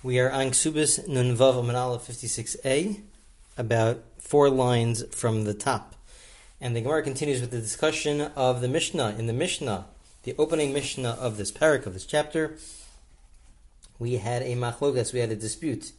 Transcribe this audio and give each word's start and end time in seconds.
We 0.00 0.20
are 0.20 0.30
on 0.30 0.52
Ksubis 0.52 1.08
Nunvav 1.08 1.54
Amanala 1.54 1.98
56a, 1.98 3.00
about 3.56 4.00
four 4.20 4.48
lines 4.48 5.02
from 5.12 5.42
the 5.42 5.54
top. 5.54 5.96
And 6.60 6.76
the 6.76 6.82
Gemara 6.82 7.02
continues 7.02 7.40
with 7.40 7.50
the 7.50 7.58
discussion 7.58 8.20
of 8.36 8.60
the 8.60 8.68
Mishnah. 8.68 9.16
In 9.18 9.26
the 9.26 9.32
Mishnah, 9.32 9.86
the 10.22 10.36
opening 10.38 10.72
Mishnah 10.72 11.18
of 11.20 11.36
this 11.36 11.50
parak, 11.50 11.84
of 11.84 11.94
this 11.94 12.06
chapter, 12.06 12.58
we 13.98 14.18
had 14.18 14.42
a 14.42 14.54
machlogas, 14.54 15.12
we 15.12 15.18
had 15.18 15.32
a 15.32 15.36
dispute 15.36 15.90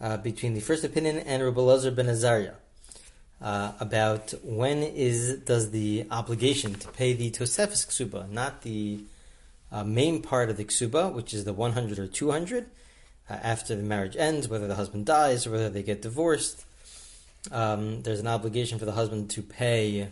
uh, 0.00 0.16
between 0.16 0.54
the 0.54 0.60
first 0.60 0.82
opinion 0.82 1.18
and 1.18 1.44
Rabbi 1.44 1.90
ben 1.90 2.08
Azariah 2.08 2.54
uh, 3.40 3.70
about 3.78 4.34
when 4.42 4.78
is 4.78 5.36
does 5.38 5.70
the 5.70 6.08
obligation 6.10 6.74
to 6.74 6.88
pay 6.88 7.12
the 7.12 7.30
Tosefis 7.30 7.86
Ksuba, 7.86 8.28
not 8.28 8.62
the 8.62 9.04
uh, 9.70 9.84
main 9.84 10.22
part 10.22 10.50
of 10.50 10.56
the 10.56 10.64
Ksuba, 10.64 11.12
which 11.14 11.32
is 11.32 11.44
the 11.44 11.52
100 11.52 12.00
or 12.00 12.08
200, 12.08 12.66
uh, 13.32 13.38
after 13.42 13.74
the 13.74 13.82
marriage 13.82 14.16
ends, 14.16 14.48
whether 14.48 14.66
the 14.66 14.74
husband 14.74 15.06
dies 15.06 15.46
or 15.46 15.52
whether 15.52 15.70
they 15.70 15.82
get 15.82 16.02
divorced. 16.02 16.64
Um, 17.50 18.02
there's 18.02 18.20
an 18.20 18.26
obligation 18.26 18.78
for 18.78 18.84
the 18.84 18.92
husband 18.92 19.30
to 19.30 19.42
pay 19.42 20.08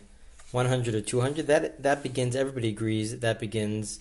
100 0.52 0.94
or 0.94 1.00
200. 1.00 1.46
That 1.46 1.82
that 1.82 2.02
begins. 2.02 2.34
Everybody 2.34 2.68
agrees 2.68 3.20
that 3.20 3.38
begins 3.38 4.00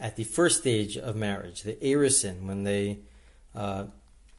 at 0.00 0.16
the 0.16 0.24
first 0.24 0.58
stage 0.58 0.96
of 0.96 1.16
marriage, 1.16 1.62
the 1.62 1.74
erisin, 1.74 2.46
when 2.46 2.64
they, 2.64 2.98
uh, 3.54 3.84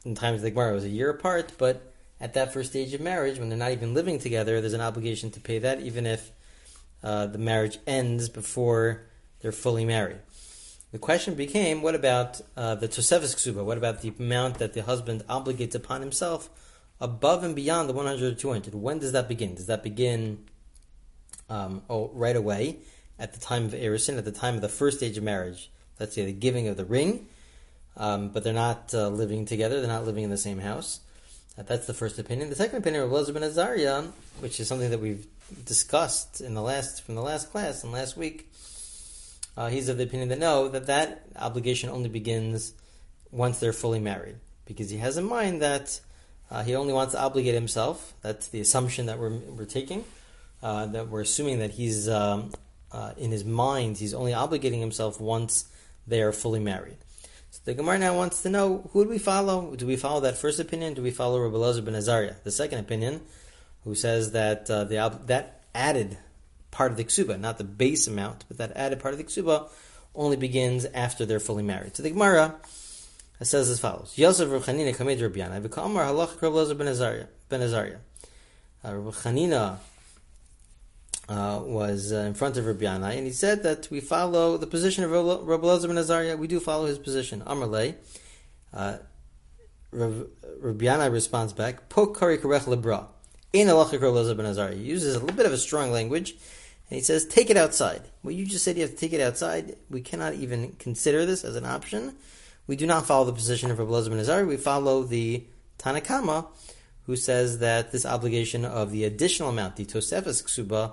in 0.04 0.14
times 0.14 0.42
like 0.42 0.54
Gemara, 0.54 0.74
was 0.74 0.84
a 0.84 0.88
year 0.88 1.10
apart, 1.10 1.52
but 1.58 1.92
at 2.20 2.34
that 2.34 2.52
first 2.52 2.70
stage 2.70 2.92
of 2.92 3.00
marriage, 3.00 3.38
when 3.38 3.48
they're 3.48 3.58
not 3.58 3.72
even 3.72 3.94
living 3.94 4.18
together, 4.18 4.60
there's 4.60 4.74
an 4.74 4.80
obligation 4.80 5.30
to 5.30 5.40
pay 5.40 5.58
that, 5.60 5.80
even 5.80 6.06
if 6.06 6.30
uh, 7.02 7.26
the 7.26 7.38
marriage 7.38 7.78
ends 7.86 8.28
before 8.28 9.02
they're 9.40 9.52
fully 9.52 9.84
married. 9.84 10.18
The 10.94 11.00
question 11.00 11.34
became, 11.34 11.82
what 11.82 11.96
about 11.96 12.40
uh, 12.56 12.76
the 12.76 12.86
Tosefis 12.86 13.34
Ksuba? 13.34 13.64
What 13.64 13.76
about 13.76 14.02
the 14.02 14.12
amount 14.16 14.58
that 14.58 14.74
the 14.74 14.82
husband 14.84 15.24
obligates 15.28 15.74
upon 15.74 16.00
himself 16.00 16.48
above 17.00 17.42
and 17.42 17.56
beyond 17.56 17.88
the 17.88 17.92
100 17.92 18.32
or 18.32 18.36
200? 18.36 18.76
When 18.76 19.00
does 19.00 19.10
that 19.10 19.26
begin? 19.26 19.56
Does 19.56 19.66
that 19.66 19.82
begin 19.82 20.44
um, 21.50 21.82
oh, 21.90 22.12
right 22.14 22.36
away 22.36 22.76
at 23.18 23.32
the 23.32 23.40
time 23.40 23.64
of 23.64 23.72
Erisin, 23.72 24.18
at 24.18 24.24
the 24.24 24.30
time 24.30 24.54
of 24.54 24.60
the 24.60 24.68
first 24.68 24.98
stage 24.98 25.18
of 25.18 25.24
marriage? 25.24 25.68
Let's 25.98 26.14
say 26.14 26.26
the 26.26 26.32
giving 26.32 26.68
of 26.68 26.76
the 26.76 26.84
ring, 26.84 27.26
um, 27.96 28.28
but 28.28 28.44
they're 28.44 28.52
not 28.52 28.94
uh, 28.94 29.08
living 29.08 29.46
together, 29.46 29.80
they're 29.80 29.90
not 29.90 30.06
living 30.06 30.22
in 30.22 30.30
the 30.30 30.38
same 30.38 30.60
house. 30.60 31.00
that's 31.56 31.88
the 31.88 31.94
first 31.94 32.20
opinion. 32.20 32.50
The 32.50 32.54
second 32.54 32.78
opinion 32.78 33.02
of 33.02 33.10
Elazar 33.10 33.34
ben 33.34 33.42
Azariah, 33.42 34.04
which 34.38 34.60
is 34.60 34.68
something 34.68 34.90
that 34.90 35.00
we've 35.00 35.26
discussed 35.64 36.40
in 36.40 36.54
the 36.54 36.62
last 36.62 37.02
from 37.02 37.16
the 37.16 37.22
last 37.22 37.50
class 37.50 37.82
and 37.82 37.92
last 37.92 38.16
week, 38.16 38.48
uh, 39.56 39.68
he's 39.68 39.88
of 39.88 39.98
the 39.98 40.04
opinion 40.04 40.28
that 40.28 40.38
no, 40.38 40.68
that 40.68 40.86
that 40.86 41.26
obligation 41.36 41.90
only 41.90 42.08
begins 42.08 42.74
once 43.30 43.58
they're 43.60 43.72
fully 43.72 44.00
married, 44.00 44.36
because 44.66 44.90
he 44.90 44.98
has 44.98 45.16
in 45.16 45.24
mind 45.24 45.62
that 45.62 46.00
uh, 46.50 46.62
he 46.62 46.74
only 46.74 46.92
wants 46.92 47.14
to 47.14 47.20
obligate 47.20 47.54
himself. 47.54 48.14
That's 48.22 48.48
the 48.48 48.60
assumption 48.60 49.06
that 49.06 49.18
we're, 49.18 49.30
we're 49.30 49.64
taking, 49.64 50.04
uh, 50.62 50.86
that 50.86 51.08
we're 51.08 51.22
assuming 51.22 51.58
that 51.58 51.72
he's 51.72 52.08
um, 52.08 52.52
uh, 52.92 53.12
in 53.16 53.30
his 53.30 53.44
mind 53.44 53.96
he's 53.98 54.14
only 54.14 54.32
obligating 54.32 54.80
himself 54.80 55.20
once 55.20 55.66
they 56.06 56.22
are 56.22 56.32
fully 56.32 56.60
married. 56.60 56.96
So 57.50 57.60
the 57.64 57.74
Gemara 57.74 57.98
now 57.98 58.16
wants 58.16 58.42
to 58.42 58.50
know 58.50 58.88
who 58.92 59.04
do 59.04 59.10
we 59.10 59.18
follow? 59.18 59.74
Do 59.76 59.86
we 59.86 59.96
follow 59.96 60.20
that 60.20 60.36
first 60.36 60.58
opinion? 60.60 60.94
Do 60.94 61.02
we 61.02 61.10
follow 61.10 61.40
Rabbi 61.40 61.56
Lazar 61.56 61.82
ben 61.82 61.94
Azariah, 61.94 62.34
the 62.42 62.50
second 62.50 62.80
opinion, 62.80 63.20
who 63.84 63.94
says 63.94 64.32
that 64.32 64.68
uh, 64.68 64.84
the 64.84 64.96
that 65.26 65.62
added 65.74 66.18
part 66.74 66.90
of 66.90 66.98
the 66.98 67.04
ksuba, 67.04 67.38
not 67.38 67.56
the 67.56 67.64
base 67.64 68.06
amount, 68.08 68.44
but 68.48 68.58
that 68.58 68.72
added 68.76 68.98
part 68.98 69.14
of 69.14 69.18
the 69.18 69.24
ksuba 69.24 69.68
only 70.14 70.36
begins 70.36 70.84
after 70.86 71.24
they're 71.24 71.40
fully 71.40 71.62
married. 71.62 71.96
So 71.96 72.02
the 72.02 72.10
Gemara 72.10 72.56
says 73.40 73.70
as 73.70 73.80
follows: 73.80 74.12
Yosef 74.16 74.50
Rav 74.50 74.64
Chanina 74.66 74.94
kamed 74.94 75.20
Rabbi 75.20 75.38
Yana 75.38 75.60
v'kamar 75.62 76.06
halach 76.06 76.40
Rav 76.42 76.52
Lazar 76.52 76.74
ben. 76.74 77.28
Ben 77.48 77.60
Azariah. 77.60 77.98
Uh, 78.84 78.94
Rav 78.96 79.16
Chanina 79.16 79.78
uh, 81.28 81.60
was 81.62 82.12
uh, 82.12 82.16
in 82.16 82.34
front 82.34 82.56
of 82.56 82.66
Rabbi 82.66 82.84
Yana, 82.84 83.16
and 83.16 83.26
he 83.26 83.32
said 83.32 83.62
that 83.62 83.88
we 83.90 84.00
follow 84.00 84.56
the 84.56 84.66
position 84.66 85.04
of 85.04 85.10
Rabbi 85.10 85.66
Lazar 85.66 85.88
ben 85.88 85.98
Azariah. 85.98 86.36
We 86.36 86.48
do 86.48 86.58
follow 86.58 86.86
his 86.86 86.98
position. 86.98 87.42
Amarle. 87.46 87.94
Uh, 88.72 88.96
Yana 89.92 91.12
responds 91.12 91.52
back, 91.52 91.88
"Pok 91.88 92.18
kari 92.18 92.38
karech 92.38 92.62
lebra." 92.62 93.06
In 93.52 93.68
halacha 93.68 93.92
Rabbi 93.92 94.06
Lazar 94.06 94.34
ben 94.34 94.46
Azariah, 94.46 94.74
he 94.74 94.82
uses 94.82 95.14
a 95.14 95.20
little 95.20 95.36
bit 95.36 95.46
of 95.46 95.52
a 95.52 95.58
strong 95.58 95.92
language. 95.92 96.36
And 96.94 97.00
he 97.00 97.04
says, 97.04 97.26
take 97.26 97.50
it 97.50 97.56
outside. 97.56 98.02
Well, 98.22 98.30
you 98.30 98.46
just 98.46 98.64
said 98.64 98.76
you 98.76 98.82
have 98.82 98.92
to 98.92 98.96
take 98.96 99.12
it 99.12 99.20
outside. 99.20 99.74
We 99.90 100.00
cannot 100.00 100.34
even 100.34 100.76
consider 100.78 101.26
this 101.26 101.42
as 101.44 101.56
an 101.56 101.66
option. 101.66 102.14
We 102.68 102.76
do 102.76 102.86
not 102.86 103.04
follow 103.04 103.24
the 103.24 103.32
position 103.32 103.72
of 103.72 103.80
Rabbi 103.80 103.90
Elazar 103.90 104.10
ben 104.10 104.20
Azari. 104.20 104.46
We 104.46 104.56
follow 104.56 105.02
the 105.02 105.42
Tanakama, 105.76 106.46
who 107.06 107.16
says 107.16 107.58
that 107.58 107.90
this 107.90 108.06
obligation 108.06 108.64
of 108.64 108.92
the 108.92 109.02
additional 109.02 109.48
amount, 109.48 109.74
the 109.74 109.84
Tosefes 109.84 110.44
Ksuba, 110.44 110.92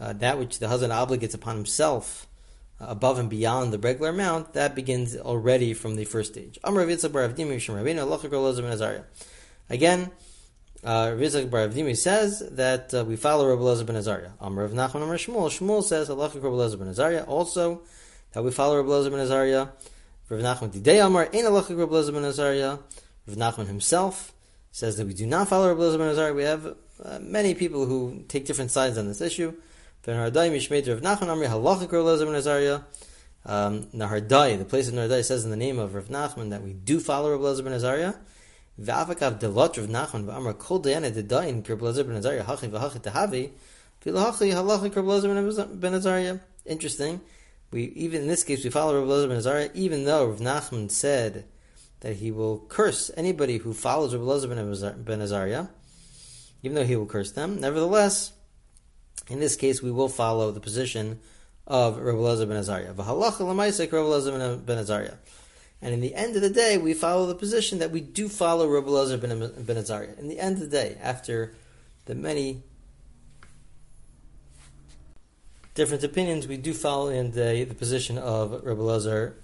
uh, 0.00 0.14
that 0.14 0.38
which 0.38 0.60
the 0.60 0.68
husband 0.68 0.94
obligates 0.94 1.34
upon 1.34 1.56
himself 1.56 2.26
uh, 2.80 2.86
above 2.88 3.18
and 3.18 3.28
beyond 3.28 3.70
the 3.70 3.78
regular 3.78 4.08
amount, 4.08 4.54
that 4.54 4.74
begins 4.74 5.14
already 5.14 5.74
from 5.74 5.96
the 5.96 6.06
first 6.06 6.32
stage. 6.32 6.58
Again, 9.68 10.10
uh, 10.84 11.08
Rizak 11.08 11.50
Bar 11.50 11.68
Avdimi 11.68 11.96
says 11.96 12.40
that 12.50 12.94
uh, 12.94 13.04
we 13.04 13.16
follow 13.16 13.48
Rabbi 13.48 13.62
Elazar 13.62 13.86
ben 13.86 13.96
Azariah. 13.96 14.30
Amr 14.40 14.62
of 14.62 14.72
Nachman 14.72 15.02
Amr 15.02 15.16
Shmuel. 15.16 15.48
Shmuel 15.48 15.82
says 15.82 16.08
Halachic 16.08 16.42
Rabbi 16.42 16.46
Elazar 16.46 16.78
ben 16.78 16.88
Azariah. 16.88 17.24
Also, 17.24 17.82
that 18.32 18.44
we 18.44 18.50
follow 18.50 18.76
Rabbi 18.76 18.88
Elazar 18.88 19.10
ben 19.10 19.20
Azariah. 19.20 19.68
Rav 20.28 20.40
Nachman 20.40 20.70
Didei 20.70 21.04
Amar 21.04 21.28
Ein 21.32 21.44
Halachic 21.44 21.78
Rabbi 21.78 21.92
Elazar 21.92 22.12
ben 22.12 22.24
Azariah. 22.24 22.78
Rav 23.26 23.36
Nachman 23.36 23.66
himself 23.66 24.32
says 24.70 24.96
that 24.96 25.06
we 25.06 25.14
do 25.14 25.26
not 25.26 25.48
follow 25.48 25.68
Rabbi 25.68 25.80
Elazar 25.80 25.98
ben 25.98 26.08
Azariah. 26.08 26.34
We 26.34 26.44
have 26.44 26.76
uh, 27.04 27.18
many 27.20 27.54
people 27.54 27.86
who 27.86 28.24
take 28.28 28.46
different 28.46 28.70
sides 28.70 28.96
on 28.98 29.08
this 29.08 29.20
issue. 29.20 29.54
Ben 30.04 30.16
Hardai 30.16 30.50
Rav 30.50 31.00
Nachman 31.00 31.28
Amri 31.28 31.48
Halachic 31.48 31.90
Rabbi 31.90 31.96
Elazar 31.96 32.26
ben 32.26 32.34
Azariah. 32.36 32.80
Um, 33.44 33.84
Nahardai, 33.94 34.58
the 34.58 34.64
place 34.64 34.88
of 34.88 34.94
Nahardai 34.94 35.24
says 35.24 35.44
in 35.44 35.50
the 35.50 35.56
name 35.56 35.78
of 35.78 35.94
Rav 35.94 36.06
Nachman 36.06 36.50
that 36.50 36.62
we 36.62 36.72
do 36.72 37.00
follow 37.00 37.32
Rabbi 37.32 37.42
Elazar 37.42 37.64
ben 37.64 37.72
Azariah. 37.72 38.14
V'avakav 38.80 39.40
delot 39.40 39.76
Rav 39.76 39.88
Nachman 39.88 40.24
v'amar 40.24 40.56
kol 40.56 40.80
dayana 40.80 41.10
dedayin 41.10 41.64
Elazar 41.64 42.06
ben 42.06 42.16
Azariah 42.16 42.44
hachi 42.44 42.70
v'hachi 42.70 43.02
tehavi 43.02 43.50
v'lahachi 44.04 44.52
halachi 44.52 44.90
Elazar 44.92 45.80
ben 45.80 45.94
Azariah. 45.94 46.38
Interesting. 46.64 47.20
We 47.72 47.84
even 47.96 48.22
in 48.22 48.28
this 48.28 48.44
case 48.44 48.62
we 48.62 48.70
follow 48.70 49.04
Elazar 49.04 49.28
ben 49.28 49.38
Azariah, 49.38 49.70
even 49.74 50.04
though 50.04 50.26
Rav 50.26 50.38
Nachman 50.38 50.92
said 50.92 51.44
that 52.00 52.16
he 52.16 52.30
will 52.30 52.66
curse 52.68 53.10
anybody 53.16 53.58
who 53.58 53.74
follows 53.74 54.14
Elazar 54.14 55.04
ben 55.04 55.20
Azariah, 55.20 55.66
even 56.62 56.76
though 56.76 56.84
he 56.84 56.94
will 56.94 57.06
curse 57.06 57.32
them. 57.32 57.60
Nevertheless, 57.60 58.32
in 59.26 59.40
this 59.40 59.56
case 59.56 59.82
we 59.82 59.90
will 59.90 60.08
follow 60.08 60.52
the 60.52 60.60
position 60.60 61.18
of 61.66 61.96
Elazar 61.96 62.46
ben 62.46 62.58
Azariah. 62.58 62.94
V'halacha 62.94 63.40
l'maisek 63.40 63.88
Elazar 63.88 64.64
ben 64.64 64.78
Azariah. 64.78 65.14
And 65.80 65.94
in 65.94 66.00
the 66.00 66.14
end 66.14 66.34
of 66.34 66.42
the 66.42 66.50
day, 66.50 66.76
we 66.76 66.92
follow 66.92 67.26
the 67.26 67.34
position 67.34 67.78
that 67.78 67.90
we 67.90 68.00
do 68.00 68.28
follow 68.28 68.68
Rabbi 68.68 68.88
Lazar 68.88 69.16
ben, 69.16 69.52
ben 69.58 69.76
Azariah. 69.76 70.14
In 70.18 70.28
the 70.28 70.40
end 70.40 70.54
of 70.54 70.60
the 70.60 70.66
day, 70.66 70.98
after 71.00 71.54
the 72.06 72.14
many 72.14 72.62
different 75.74 76.02
opinions, 76.02 76.48
we 76.48 76.56
do 76.56 76.74
follow 76.74 77.08
in 77.08 77.30
the, 77.30 77.64
the 77.64 77.74
position 77.74 78.18
of 78.18 78.64
Rabbi 78.64 78.80
Lazar 78.80 79.36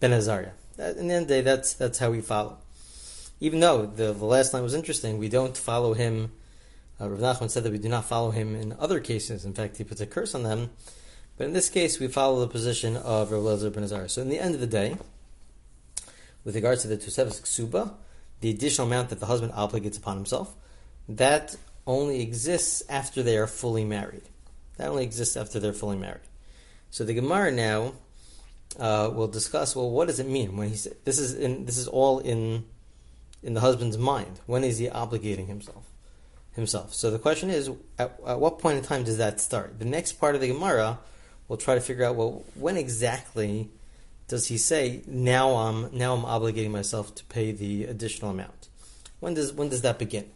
ben 0.00 0.12
Azariah. 0.12 0.50
In 0.78 1.08
the 1.08 1.14
end 1.14 1.22
of 1.22 1.28
the 1.28 1.34
day, 1.34 1.40
that's, 1.42 1.74
that's 1.74 1.98
how 1.98 2.10
we 2.10 2.20
follow. 2.20 2.58
Even 3.40 3.60
though 3.60 3.86
the, 3.86 4.12
the 4.12 4.24
last 4.24 4.52
line 4.52 4.64
was 4.64 4.74
interesting, 4.74 5.18
we 5.18 5.28
don't 5.28 5.56
follow 5.56 5.94
him. 5.94 6.32
Uh, 7.00 7.08
Rav 7.08 7.20
Nachman 7.20 7.50
said 7.50 7.62
that 7.62 7.70
we 7.70 7.78
do 7.78 7.88
not 7.88 8.04
follow 8.04 8.32
him 8.32 8.56
in 8.56 8.74
other 8.80 8.98
cases. 8.98 9.44
In 9.44 9.54
fact, 9.54 9.76
he 9.76 9.84
puts 9.84 10.00
a 10.00 10.06
curse 10.06 10.34
on 10.34 10.42
them. 10.42 10.70
But 11.36 11.46
in 11.46 11.52
this 11.52 11.70
case, 11.70 12.00
we 12.00 12.08
follow 12.08 12.40
the 12.40 12.48
position 12.48 12.96
of 12.96 13.30
Rabbi 13.30 13.44
Lazar 13.44 13.70
ben 13.70 13.84
Azariah. 13.84 14.08
So 14.08 14.22
in 14.22 14.28
the 14.28 14.40
end 14.40 14.56
of 14.56 14.60
the 14.60 14.66
day, 14.66 14.96
with 16.48 16.54
regards 16.54 16.80
to 16.80 16.88
the 16.88 16.96
Tosefes 16.96 17.42
Ksuba, 17.42 17.92
the 18.40 18.48
additional 18.48 18.86
amount 18.86 19.10
that 19.10 19.20
the 19.20 19.26
husband 19.26 19.52
obligates 19.52 19.98
upon 19.98 20.16
himself, 20.16 20.54
that 21.06 21.54
only 21.86 22.22
exists 22.22 22.82
after 22.88 23.22
they 23.22 23.36
are 23.36 23.46
fully 23.46 23.84
married. 23.84 24.22
That 24.78 24.88
only 24.88 25.04
exists 25.04 25.36
after 25.36 25.60
they're 25.60 25.74
fully 25.74 25.98
married. 25.98 26.22
So 26.88 27.04
the 27.04 27.12
Gemara 27.12 27.52
now 27.52 27.92
uh, 28.80 29.10
will 29.12 29.28
discuss. 29.28 29.76
Well, 29.76 29.90
what 29.90 30.08
does 30.08 30.20
it 30.20 30.26
mean 30.26 30.56
when 30.56 30.70
he 30.70 30.76
said 30.76 30.96
this 31.04 31.18
is 31.18 31.34
in, 31.34 31.66
this 31.66 31.76
is 31.76 31.86
all 31.86 32.20
in 32.20 32.64
in 33.42 33.52
the 33.52 33.60
husband's 33.60 33.98
mind? 33.98 34.40
When 34.46 34.64
is 34.64 34.78
he 34.78 34.88
obligating 34.88 35.48
himself 35.48 35.84
himself? 36.52 36.94
So 36.94 37.10
the 37.10 37.18
question 37.18 37.50
is, 37.50 37.70
at, 37.98 38.18
at 38.26 38.40
what 38.40 38.58
point 38.58 38.78
in 38.78 38.84
time 38.84 39.04
does 39.04 39.18
that 39.18 39.38
start? 39.38 39.78
The 39.78 39.84
next 39.84 40.12
part 40.12 40.34
of 40.34 40.40
the 40.40 40.48
Gemara 40.48 40.98
will 41.46 41.58
try 41.58 41.74
to 41.74 41.82
figure 41.82 42.06
out. 42.06 42.16
Well, 42.16 42.42
when 42.54 42.78
exactly 42.78 43.68
does 44.28 44.48
he 44.48 44.58
say 44.58 45.02
now 45.06 45.56
I'm 45.56 45.96
now 45.96 46.14
I'm 46.14 46.22
obligating 46.22 46.70
myself 46.70 47.14
to 47.16 47.24
pay 47.24 47.50
the 47.50 47.84
additional 47.84 48.30
amount? 48.30 48.68
When 49.20 49.34
does 49.34 49.52
when 49.52 49.70
does 49.70 49.82
that 49.82 49.98
begin? 49.98 50.30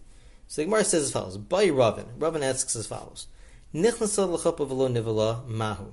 So 0.49 0.61
the 0.61 0.67
Gemara 0.67 0.85
says 0.85 1.05
as 1.05 1.12
follows: 1.12 1.37
By 1.37 1.67
Ravin, 1.67 2.06
Ravin 2.19 2.43
asks 2.43 2.75
as 2.75 2.87
follows: 2.87 3.27
mahu. 3.73 5.93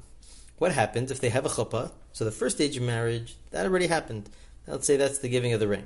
What 0.58 0.74
happens 0.74 1.12
if 1.12 1.20
they 1.20 1.30
have 1.30 1.46
a 1.46 1.50
chuppah? 1.50 1.92
So 2.12 2.26
the 2.26 2.32
first 2.32 2.58
stage 2.58 2.78
of 2.78 2.84
marriage 2.84 3.36
that 3.52 3.66
already 3.66 3.88
happened. 3.88 4.30
Let's 4.68 4.86
say 4.86 4.98
that's 4.98 5.20
the 5.20 5.30
giving 5.30 5.54
of 5.54 5.60
the 5.60 5.68
ring. 5.68 5.86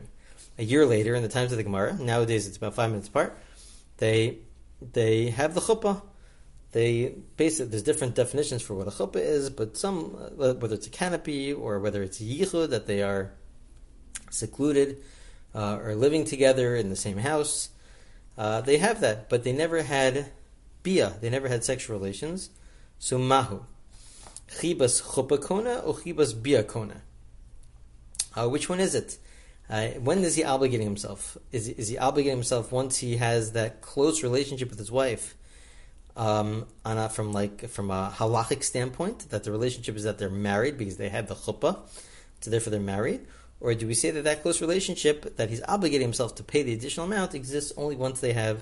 a 0.57 0.63
year 0.63 0.85
later, 0.85 1.15
in 1.15 1.23
the 1.23 1.29
times 1.29 1.51
of 1.51 1.57
the 1.57 1.63
Gemara, 1.63 1.97
nowadays 1.99 2.47
it's 2.47 2.57
about 2.57 2.75
five 2.75 2.89
minutes 2.89 3.07
apart, 3.07 3.37
they 3.97 4.39
they 4.93 5.29
have 5.29 5.53
the 5.53 5.61
chuppah. 5.61 6.01
They 6.73 7.13
basically 7.37 7.69
there's 7.69 7.83
different 7.83 8.15
definitions 8.15 8.63
for 8.63 8.73
what 8.73 8.87
a 8.87 8.91
chuppah 8.91 9.17
is, 9.17 9.51
but 9.51 9.77
some 9.77 10.05
whether 10.35 10.73
it's 10.73 10.87
a 10.87 10.89
canopy 10.89 11.53
or 11.53 11.79
whether 11.79 12.01
it's 12.01 12.19
yichud 12.19 12.71
that 12.71 12.87
they 12.87 13.03
are 13.03 13.31
secluded 14.31 14.97
uh, 15.53 15.77
or 15.77 15.93
living 15.93 16.25
together 16.25 16.75
in 16.75 16.89
the 16.89 16.95
same 16.95 17.17
house, 17.17 17.69
uh, 18.39 18.61
they 18.61 18.77
have 18.77 19.01
that, 19.01 19.29
but 19.29 19.43
they 19.43 19.51
never 19.51 19.83
had 19.83 20.31
bia. 20.81 21.13
They 21.21 21.29
never 21.29 21.47
had 21.47 21.63
sexual 21.63 21.97
relations. 21.97 22.49
So 22.97 23.19
mahu, 23.19 23.61
chibas 24.49 25.03
chuppah 25.13 25.41
kona 25.41 25.77
or 25.77 25.93
chibas 25.93 26.33
bia 26.41 26.63
kona. 26.63 27.03
Uh, 28.35 28.49
which 28.49 28.67
one 28.67 28.79
is 28.79 28.95
it? 28.95 29.19
Uh, 29.69 29.89
when 30.01 30.23
is 30.23 30.35
he 30.35 30.41
obligating 30.41 30.83
himself? 30.83 31.37
Is, 31.51 31.69
is 31.69 31.87
he 31.87 31.97
obligating 31.97 32.31
himself 32.31 32.71
once 32.71 32.97
he 32.97 33.17
has 33.17 33.51
that 33.51 33.81
close 33.81 34.23
relationship 34.23 34.71
with 34.71 34.79
his 34.79 34.91
wife? 34.91 35.35
Um, 36.15 36.67
a, 36.85 37.09
from 37.09 37.33
like 37.33 37.69
from 37.69 37.89
a 37.89 38.13
halachic 38.15 38.63
standpoint, 38.63 39.31
that 39.31 39.43
the 39.43 39.51
relationship 39.51 39.95
is 39.95 40.03
that 40.03 40.19
they're 40.19 40.29
married 40.29 40.77
because 40.77 40.97
they 40.97 41.09
have 41.09 41.27
the 41.27 41.33
chuppah, 41.33 41.79
so 42.39 42.51
therefore 42.51 42.69
they're 42.69 42.79
married, 42.79 43.21
or 43.59 43.73
do 43.73 43.87
we 43.87 43.93
say 43.93 44.11
that 44.11 44.25
that 44.25 44.43
close 44.43 44.61
relationship 44.61 45.37
that 45.37 45.49
he's 45.49 45.61
obligating 45.61 46.01
himself 46.01 46.35
to 46.35 46.43
pay 46.43 46.61
the 46.61 46.73
additional 46.73 47.05
amount 47.05 47.33
exists 47.33 47.71
only 47.77 47.95
once 47.95 48.19
they 48.19 48.33
have 48.33 48.61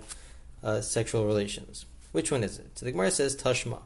uh, 0.63 0.79
sexual 0.79 1.25
relations? 1.25 1.85
Which 2.11 2.31
one 2.31 2.43
is 2.43 2.59
it? 2.59 2.77
So 2.77 2.85
the 2.85 2.91
Gemara 2.91 3.11
says 3.11 3.35
Tashma. 3.35 3.79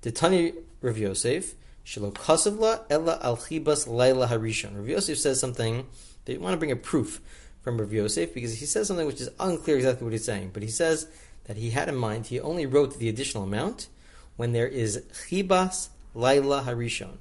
The 0.00 0.10
Tani 0.10 0.54
Rav 0.80 0.96
Yosef 0.96 1.54
Shelo 1.84 2.12
Kasavla 2.12 2.84
Ella 2.88 3.18
Al 3.22 3.36
Chibas 3.36 3.86
Laila 3.86 4.26
Harishon. 4.26 4.76
Rav 4.76 4.88
Yosef 4.88 5.18
says 5.18 5.38
something 5.38 5.86
that 6.24 6.32
they 6.32 6.38
want 6.38 6.54
to 6.54 6.58
bring 6.58 6.72
a 6.72 6.76
proof 6.76 7.20
from 7.60 7.78
Rav 7.78 7.92
Yosef 7.92 8.32
because 8.32 8.58
he 8.58 8.66
says 8.66 8.88
something 8.88 9.06
which 9.06 9.20
is 9.20 9.28
unclear 9.38 9.76
exactly 9.76 10.04
what 10.04 10.12
he's 10.12 10.24
saying. 10.24 10.50
But 10.52 10.62
he 10.62 10.70
says 10.70 11.08
that 11.44 11.56
he 11.56 11.70
had 11.70 11.88
in 11.88 11.96
mind, 11.96 12.26
he 12.26 12.40
only 12.40 12.66
wrote 12.66 12.98
the 12.98 13.08
additional 13.08 13.44
amount 13.44 13.88
when 14.36 14.52
there 14.52 14.68
is 14.68 15.02
chibas 15.12 15.88
laila 16.14 16.62
harishon, 16.62 17.16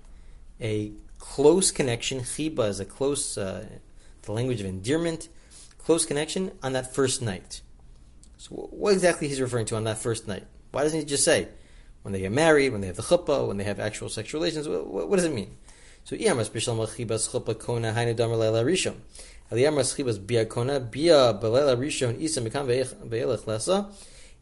a 0.59 0.91
close 1.19 1.71
connection. 1.71 2.19
Chiba 2.19 2.67
is 2.67 2.79
a 2.79 2.85
close, 2.85 3.37
uh, 3.37 3.65
the 4.23 4.31
language 4.31 4.59
of 4.59 4.65
endearment, 4.65 5.29
close 5.77 6.05
connection 6.05 6.51
on 6.61 6.73
that 6.73 6.93
first 6.93 7.21
night. 7.21 7.61
So 8.37 8.55
what 8.55 8.93
exactly 8.93 9.27
he's 9.27 9.41
referring 9.41 9.65
to 9.67 9.75
on 9.75 9.83
that 9.85 9.99
first 9.99 10.27
night? 10.27 10.45
Why 10.71 10.83
doesn't 10.83 10.99
he 10.99 11.05
just 11.05 11.23
say 11.23 11.47
when 12.01 12.11
they 12.11 12.19
get 12.19 12.31
married, 12.31 12.71
when 12.71 12.81
they 12.81 12.87
have 12.87 12.95
the 12.95 13.03
chuppah, 13.03 13.47
when 13.47 13.57
they 13.57 13.63
have 13.63 13.79
actual 13.79 14.09
sexual 14.09 14.41
relations? 14.41 14.67
What, 14.67 14.87
what, 14.87 15.09
what 15.09 15.15
does 15.17 15.25
it 15.25 15.33
mean? 15.33 15.57
So 16.03 16.15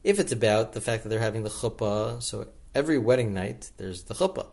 If 0.03 0.19
it's 0.19 0.31
about 0.31 0.73
the 0.73 0.81
fact 0.81 1.03
that 1.03 1.09
they're 1.09 1.19
having 1.19 1.43
the 1.43 1.49
chuppah, 1.49 2.21
so 2.21 2.47
every 2.75 2.99
wedding 2.99 3.33
night 3.33 3.71
there's 3.77 4.03
the 4.03 4.13
chuppah. 4.13 4.47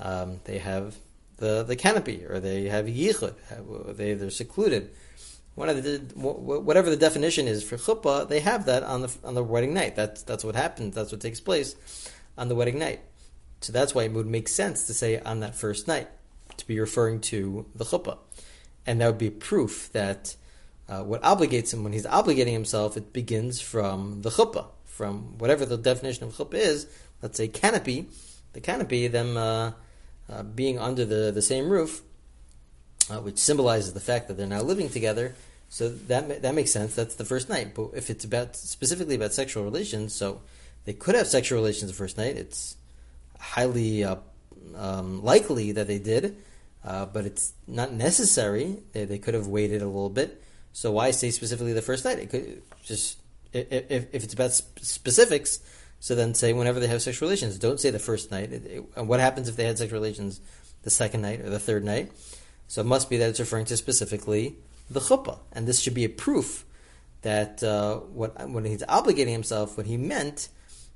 Um, 0.00 0.40
they 0.44 0.58
have 0.58 0.96
the, 1.36 1.62
the 1.62 1.76
canopy, 1.76 2.24
or 2.24 2.40
they 2.40 2.64
have 2.64 2.86
yichud, 2.86 3.96
they, 3.96 4.14
they're 4.14 4.30
secluded. 4.30 4.90
Whatever 5.54 6.90
the 6.90 6.96
definition 6.96 7.46
is 7.46 7.62
for 7.62 7.76
chuppah, 7.76 8.28
they 8.28 8.40
have 8.40 8.66
that 8.66 8.82
on 8.82 9.02
the 9.02 9.16
on 9.22 9.34
the 9.34 9.44
wedding 9.44 9.72
night. 9.72 9.94
That's 9.94 10.22
that's 10.22 10.44
what 10.44 10.56
happens. 10.56 10.94
That's 10.94 11.12
what 11.12 11.20
takes 11.20 11.40
place 11.40 11.76
on 12.36 12.48
the 12.48 12.54
wedding 12.54 12.78
night. 12.78 13.00
So 13.60 13.72
that's 13.72 13.94
why 13.94 14.02
it 14.02 14.12
would 14.12 14.26
make 14.26 14.48
sense 14.48 14.84
to 14.88 14.94
say 14.94 15.18
on 15.18 15.40
that 15.40 15.54
first 15.54 15.88
night 15.88 16.08
to 16.56 16.66
be 16.66 16.78
referring 16.78 17.20
to 17.20 17.66
the 17.74 17.84
chuppah. 17.84 18.18
And 18.86 19.00
that 19.00 19.06
would 19.06 19.18
be 19.18 19.30
proof 19.30 19.90
that 19.92 20.36
uh, 20.88 21.02
what 21.02 21.22
obligates 21.22 21.74
him 21.74 21.82
when 21.82 21.92
he's 21.92 22.06
obligating 22.06 22.52
himself, 22.52 22.96
it 22.96 23.12
begins 23.12 23.60
from 23.60 24.22
the 24.22 24.30
chuppah, 24.30 24.66
from 24.84 25.38
whatever 25.38 25.66
the 25.66 25.76
definition 25.76 26.24
of 26.24 26.34
chuppah 26.34 26.54
is. 26.54 26.86
Let's 27.22 27.36
say 27.36 27.48
canopy, 27.48 28.06
the 28.52 28.60
canopy, 28.60 29.08
them 29.08 29.36
uh, 29.36 29.72
uh, 30.30 30.42
being 30.42 30.78
under 30.78 31.04
the, 31.04 31.32
the 31.32 31.42
same 31.42 31.68
roof, 31.68 32.02
uh, 33.10 33.18
which 33.20 33.38
symbolizes 33.38 33.94
the 33.94 34.00
fact 34.00 34.28
that 34.28 34.36
they're 34.36 34.46
now 34.46 34.62
living 34.62 34.88
together. 34.88 35.34
So 35.68 35.88
that 35.88 36.42
that 36.42 36.54
makes 36.54 36.70
sense. 36.70 36.94
That's 36.94 37.16
the 37.16 37.24
first 37.24 37.48
night. 37.48 37.74
But 37.74 37.90
if 37.94 38.08
it's 38.08 38.24
about 38.24 38.54
specifically 38.54 39.16
about 39.16 39.32
sexual 39.32 39.64
relations, 39.64 40.14
so 40.14 40.40
they 40.84 40.92
could 40.92 41.16
have 41.16 41.26
sexual 41.26 41.58
relations 41.58 41.90
the 41.90 41.96
first 41.96 42.16
night. 42.16 42.36
It's 42.36 42.76
highly 43.38 44.04
uh, 44.04 44.16
um, 44.76 45.22
likely 45.22 45.72
that 45.72 45.86
they 45.86 45.98
did, 45.98 46.36
uh, 46.86 47.06
but 47.06 47.26
it's 47.26 47.52
not 47.66 47.92
necessary. 47.92 48.78
They, 48.92 49.04
they, 49.04 49.18
could 49.18 49.34
have 49.34 49.48
waited 49.48 49.82
a 49.82 49.86
little 49.86 50.10
bit. 50.10 50.42
So 50.72 50.92
why 50.92 51.10
say 51.10 51.30
specifically 51.30 51.72
the 51.72 51.82
first 51.82 52.04
night? 52.04 52.18
It 52.18 52.30
could 52.30 52.62
just 52.84 53.18
if, 53.52 54.06
if, 54.12 54.24
it's 54.24 54.34
about 54.34 54.52
specifics. 54.52 55.60
So 55.98 56.14
then 56.14 56.34
say 56.34 56.52
whenever 56.52 56.78
they 56.78 56.86
have 56.86 57.02
sexual 57.02 57.26
relations. 57.28 57.58
Don't 57.58 57.80
say 57.80 57.90
the 57.90 57.98
first 57.98 58.30
night. 58.30 58.52
It, 58.52 58.84
what 58.96 59.18
happens 59.18 59.48
if 59.48 59.56
they 59.56 59.64
had 59.64 59.78
sexual 59.78 59.98
relations 59.98 60.40
the 60.82 60.90
second 60.90 61.22
night 61.22 61.40
or 61.40 61.50
the 61.50 61.58
third 61.58 61.84
night? 61.84 62.12
So 62.68 62.82
it 62.82 62.86
must 62.86 63.10
be 63.10 63.16
that 63.16 63.30
it's 63.30 63.40
referring 63.40 63.64
to 63.66 63.76
specifically 63.76 64.56
the 64.88 65.00
chuppah, 65.00 65.38
and 65.52 65.66
this 65.66 65.80
should 65.80 65.94
be 65.94 66.04
a 66.04 66.08
proof 66.08 66.64
that 67.22 67.62
uh, 67.62 67.96
what 67.96 68.48
when 68.48 68.64
he's 68.64 68.82
obligating 68.82 69.32
himself, 69.32 69.76
what 69.76 69.86
he 69.86 69.96
meant 69.96 70.48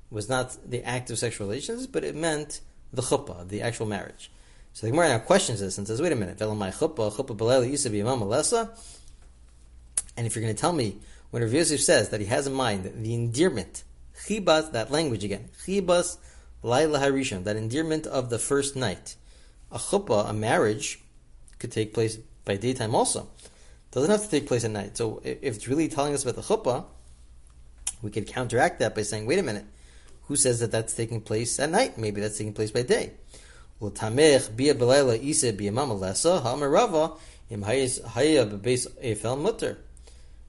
was 0.09 0.29
not 0.29 0.57
the 0.69 0.83
act 0.83 1.09
of 1.09 1.17
sexual 1.17 1.47
relations, 1.47 1.87
but 1.87 2.03
it 2.03 2.15
meant 2.15 2.61
the 2.93 3.01
chuppah, 3.01 3.47
the 3.47 3.61
actual 3.61 3.85
marriage. 3.85 4.31
So 4.73 4.87
the 4.87 4.91
Gemara 4.91 5.09
now 5.09 5.19
questions 5.19 5.59
this 5.59 5.77
and 5.77 5.85
says, 5.85 6.01
wait 6.01 6.11
a 6.11 6.15
minute, 6.15 6.37
chuppah, 6.37 7.11
chuppah 7.11 7.69
used 7.69 7.83
to 7.83 7.89
be 7.89 7.99
And 7.99 10.27
if 10.27 10.35
you're 10.35 10.43
going 10.43 10.55
to 10.55 10.59
tell 10.59 10.73
me, 10.73 10.97
when 11.29 11.43
Rav 11.43 11.53
Yosef 11.53 11.81
says 11.81 12.09
that 12.09 12.19
he 12.19 12.27
has 12.27 12.47
in 12.47 12.53
mind 12.53 13.03
the 13.03 13.13
endearment, 13.13 13.83
chibas, 14.25 14.71
that 14.73 14.91
language 14.91 15.23
again, 15.23 15.49
chibas 15.65 16.17
laila 16.63 16.99
harishon, 16.99 17.43
that 17.45 17.55
endearment 17.55 18.07
of 18.07 18.29
the 18.29 18.39
first 18.39 18.75
night, 18.75 19.15
a 19.71 19.77
chuppah, 19.77 20.29
a 20.29 20.33
marriage, 20.33 20.99
could 21.59 21.71
take 21.71 21.93
place 21.93 22.17
by 22.45 22.55
daytime 22.55 22.95
also. 22.95 23.27
Doesn't 23.91 24.09
have 24.09 24.23
to 24.23 24.29
take 24.29 24.47
place 24.47 24.63
at 24.63 24.71
night. 24.71 24.97
So 24.97 25.21
if 25.23 25.55
it's 25.55 25.67
really 25.67 25.87
telling 25.87 26.13
us 26.13 26.23
about 26.23 26.35
the 26.35 26.41
chuppah, 26.41 26.85
we 28.01 28.09
could 28.09 28.27
counteract 28.27 28.79
that 28.79 28.95
by 28.95 29.03
saying, 29.03 29.25
wait 29.25 29.39
a 29.39 29.43
minute, 29.43 29.65
who 30.23 30.35
says 30.35 30.59
that 30.61 30.71
that's 30.71 30.93
taking 30.93 31.21
place 31.21 31.59
at 31.59 31.69
night? 31.69 31.97
Maybe 31.97 32.21
that's 32.21 32.37
taking 32.37 32.53
place 32.53 32.71
by 32.71 32.83
day. 32.83 33.11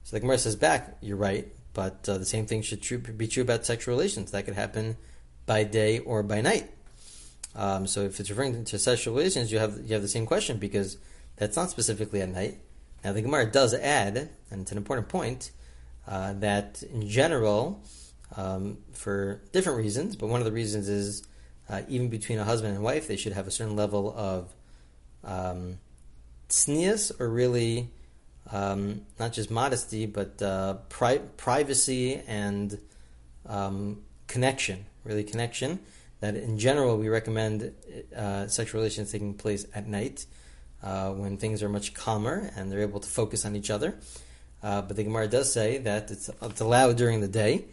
So 0.03 0.15
the 0.15 0.19
Gemara 0.19 0.37
says 0.37 0.55
back, 0.55 0.97
you're 1.01 1.17
right, 1.17 1.47
but 1.73 2.07
uh, 2.07 2.19
the 2.19 2.25
same 2.25 2.45
thing 2.45 2.61
should 2.61 2.83
true, 2.83 2.99
be 2.99 3.27
true 3.27 3.41
about 3.41 3.65
sexual 3.65 3.95
relations. 3.95 4.31
That 4.31 4.45
could 4.45 4.53
happen 4.53 4.97
by 5.47 5.63
day 5.63 5.97
or 5.99 6.21
by 6.21 6.41
night. 6.41 6.69
Um, 7.55 7.87
so 7.87 8.01
if 8.01 8.19
it's 8.19 8.29
referring 8.29 8.65
to 8.65 8.77
sexual 8.77 9.15
relations, 9.15 9.51
you 9.51 9.57
have 9.57 9.79
you 9.83 9.93
have 9.93 10.03
the 10.03 10.07
same 10.07 10.27
question 10.27 10.57
because 10.57 10.97
that's 11.35 11.55
not 11.55 11.71
specifically 11.71 12.21
at 12.21 12.29
night. 12.29 12.59
Now 13.03 13.13
the 13.13 13.21
Gemara 13.23 13.51
does 13.51 13.73
add, 13.73 14.29
and 14.51 14.61
it's 14.61 14.71
an 14.71 14.77
important 14.77 15.09
point, 15.09 15.51
uh, 16.07 16.33
that 16.33 16.83
in 16.83 17.07
general 17.07 17.83
um, 18.35 18.77
for 18.91 19.41
different 19.51 19.79
reasons, 19.79 20.15
but 20.15 20.27
one 20.27 20.39
of 20.39 20.45
the 20.45 20.51
reasons 20.51 20.87
is 20.87 21.23
uh, 21.69 21.81
even 21.87 22.09
between 22.09 22.39
a 22.39 22.43
husband 22.43 22.75
and 22.75 22.83
wife, 22.83 23.07
they 23.07 23.15
should 23.15 23.33
have 23.33 23.47
a 23.47 23.51
certain 23.51 23.75
level 23.75 24.13
of 24.15 24.53
um, 25.23 25.79
or 27.19 27.29
really 27.29 27.89
um, 28.51 29.01
not 29.19 29.33
just 29.33 29.49
modesty, 29.49 30.05
but 30.05 30.41
uh, 30.41 30.75
pri- 30.89 31.21
privacy 31.37 32.21
and 32.27 32.77
um, 33.47 34.01
connection, 34.27 34.85
really 35.03 35.23
connection. 35.23 35.79
That 36.19 36.35
in 36.35 36.57
general, 36.57 36.97
we 36.97 37.09
recommend 37.09 37.73
uh, 38.15 38.47
sexual 38.47 38.79
relations 38.79 39.11
taking 39.11 39.33
place 39.33 39.65
at 39.73 39.87
night 39.87 40.25
uh, 40.81 41.11
when 41.11 41.37
things 41.37 41.61
are 41.63 41.69
much 41.69 41.93
calmer 41.93 42.51
and 42.55 42.71
they're 42.71 42.81
able 42.81 42.99
to 42.99 43.09
focus 43.09 43.45
on 43.45 43.55
each 43.55 43.69
other. 43.69 43.97
Uh, 44.61 44.81
but 44.81 44.95
the 44.95 45.03
Gemara 45.03 45.27
does 45.27 45.51
say 45.51 45.79
that 45.79 46.11
it's, 46.11 46.29
it's 46.41 46.61
allowed 46.61 46.95
during 46.95 47.19
the 47.19 47.27
day 47.27 47.65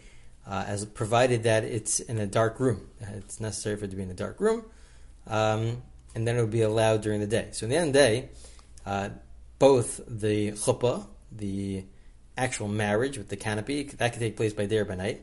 uh, 0.45 0.63
as 0.67 0.85
provided 0.85 1.43
that 1.43 1.63
it's 1.63 1.99
in 1.99 2.17
a 2.17 2.27
dark 2.27 2.59
room. 2.59 2.87
It's 2.99 3.39
necessary 3.39 3.75
for 3.77 3.85
it 3.85 3.91
to 3.91 3.95
be 3.95 4.03
in 4.03 4.09
a 4.09 4.15
dark 4.15 4.39
room, 4.39 4.65
um, 5.27 5.81
and 6.15 6.27
then 6.27 6.35
it 6.35 6.39
will 6.39 6.47
be 6.47 6.61
allowed 6.61 7.01
during 7.01 7.19
the 7.19 7.27
day. 7.27 7.49
So, 7.51 7.65
in 7.65 7.69
the 7.69 7.77
end 7.77 7.87
of 7.87 7.93
the 7.93 7.99
day, 7.99 8.29
uh, 8.85 9.09
both 9.59 10.01
the 10.07 10.51
chuppah, 10.53 11.05
the 11.31 11.85
actual 12.37 12.67
marriage 12.67 13.17
with 13.17 13.29
the 13.29 13.37
canopy, 13.37 13.83
that 13.83 14.13
could 14.13 14.19
take 14.19 14.35
place 14.35 14.53
by 14.53 14.65
day 14.65 14.79
or 14.79 14.85
by 14.85 14.95
night, 14.95 15.21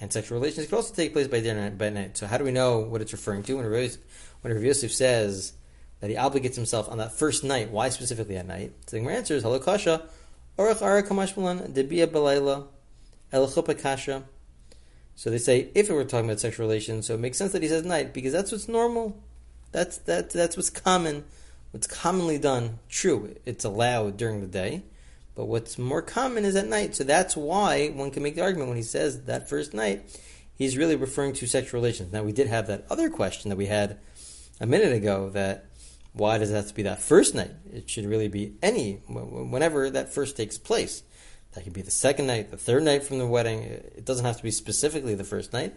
and 0.00 0.12
sexual 0.12 0.38
relations 0.38 0.66
could 0.66 0.76
also 0.76 0.94
take 0.94 1.12
place 1.12 1.28
by 1.28 1.40
day 1.40 1.50
or 1.50 1.70
by 1.70 1.90
night. 1.90 2.16
So, 2.16 2.26
how 2.26 2.38
do 2.38 2.44
we 2.44 2.52
know 2.52 2.80
what 2.80 3.00
it's 3.00 3.12
referring 3.12 3.44
to 3.44 3.56
when 3.56 3.66
Rav, 3.66 3.96
when 4.40 4.52
Rav 4.52 4.62
Yosef 4.62 4.92
says 4.92 5.52
that 6.00 6.10
he 6.10 6.16
obligates 6.16 6.56
himself 6.56 6.88
on 6.90 6.98
that 6.98 7.12
first 7.12 7.44
night? 7.44 7.70
Why 7.70 7.88
specifically 7.88 8.36
at 8.36 8.46
night? 8.46 8.72
So, 8.86 8.98
the 8.98 9.08
answer 9.08 9.34
is 9.34 9.44
halakasha. 9.44 10.02
Orach 10.58 10.82
ara 10.82 11.02
kamashmalan 11.02 11.72
debia 11.72 12.06
belayla 12.06 12.66
el 13.32 13.46
kasha 13.48 14.24
so 15.16 15.30
they 15.30 15.38
say 15.38 15.70
if 15.74 15.88
were 15.88 16.04
talking 16.04 16.28
about 16.28 16.40
sexual 16.40 16.66
relations, 16.66 17.06
so 17.06 17.14
it 17.14 17.20
makes 17.20 17.38
sense 17.38 17.52
that 17.52 17.62
he 17.62 17.68
says 17.68 17.84
night 17.84 18.12
because 18.12 18.32
that's 18.32 18.52
what's 18.52 18.68
normal. 18.68 19.16
That's 19.72 19.96
that 19.98 20.30
that's 20.30 20.56
what's 20.56 20.70
common, 20.70 21.24
what's 21.72 21.86
commonly 21.86 22.38
done. 22.38 22.78
True, 22.90 23.34
it's 23.46 23.64
allowed 23.64 24.18
during 24.18 24.42
the 24.42 24.46
day, 24.46 24.82
but 25.34 25.46
what's 25.46 25.78
more 25.78 26.02
common 26.02 26.44
is 26.44 26.54
at 26.54 26.68
night. 26.68 26.94
So 26.94 27.02
that's 27.02 27.34
why 27.34 27.88
one 27.88 28.10
can 28.10 28.22
make 28.22 28.34
the 28.34 28.42
argument 28.42 28.68
when 28.68 28.76
he 28.76 28.82
says 28.82 29.22
that 29.22 29.48
first 29.48 29.72
night, 29.72 30.20
he's 30.54 30.76
really 30.76 30.96
referring 30.96 31.32
to 31.34 31.46
sexual 31.46 31.80
relations. 31.80 32.12
Now 32.12 32.22
we 32.22 32.32
did 32.32 32.46
have 32.48 32.66
that 32.66 32.84
other 32.90 33.08
question 33.08 33.48
that 33.48 33.56
we 33.56 33.66
had 33.66 33.98
a 34.60 34.66
minute 34.66 34.92
ago 34.92 35.30
that 35.30 35.64
why 36.12 36.36
does 36.38 36.50
it 36.50 36.56
have 36.56 36.68
to 36.68 36.74
be 36.74 36.82
that 36.82 37.00
first 37.00 37.34
night? 37.34 37.52
It 37.72 37.88
should 37.88 38.06
really 38.06 38.28
be 38.28 38.54
any, 38.62 38.94
whenever 39.08 39.90
that 39.90 40.12
first 40.12 40.36
takes 40.36 40.56
place. 40.56 41.02
That 41.56 41.64
could 41.64 41.72
be 41.72 41.80
the 41.80 41.90
second 41.90 42.26
night, 42.26 42.50
the 42.50 42.58
third 42.58 42.82
night 42.82 43.02
from 43.02 43.18
the 43.18 43.26
wedding. 43.26 43.62
It 43.62 44.04
doesn't 44.04 44.26
have 44.26 44.36
to 44.36 44.42
be 44.42 44.50
specifically 44.50 45.14
the 45.14 45.24
first 45.24 45.54
night. 45.54 45.74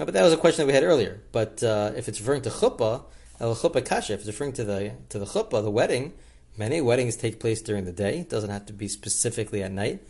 Uh, 0.00 0.06
but 0.06 0.14
that 0.14 0.22
was 0.22 0.32
a 0.32 0.38
question 0.38 0.62
that 0.62 0.66
we 0.66 0.72
had 0.72 0.82
earlier. 0.82 1.20
But 1.30 1.62
uh, 1.62 1.92
if 1.94 2.08
it's 2.08 2.18
referring 2.20 2.40
to 2.42 2.48
chuppah, 2.48 3.04
el 3.38 3.54
chuppah 3.54 3.84
kasha, 3.84 4.14
if 4.14 4.20
it's 4.20 4.28
referring 4.28 4.54
to 4.54 4.64
the 4.64 4.94
to 5.10 5.18
the 5.18 5.26
chuppah, 5.26 5.62
the 5.62 5.70
wedding, 5.70 6.14
many 6.56 6.80
weddings 6.80 7.16
take 7.16 7.38
place 7.38 7.60
during 7.60 7.84
the 7.84 7.92
day. 7.92 8.20
It 8.20 8.30
doesn't 8.30 8.48
have 8.48 8.64
to 8.64 8.72
be 8.72 8.88
specifically 8.88 9.62
at 9.62 9.72
night. 9.72 10.00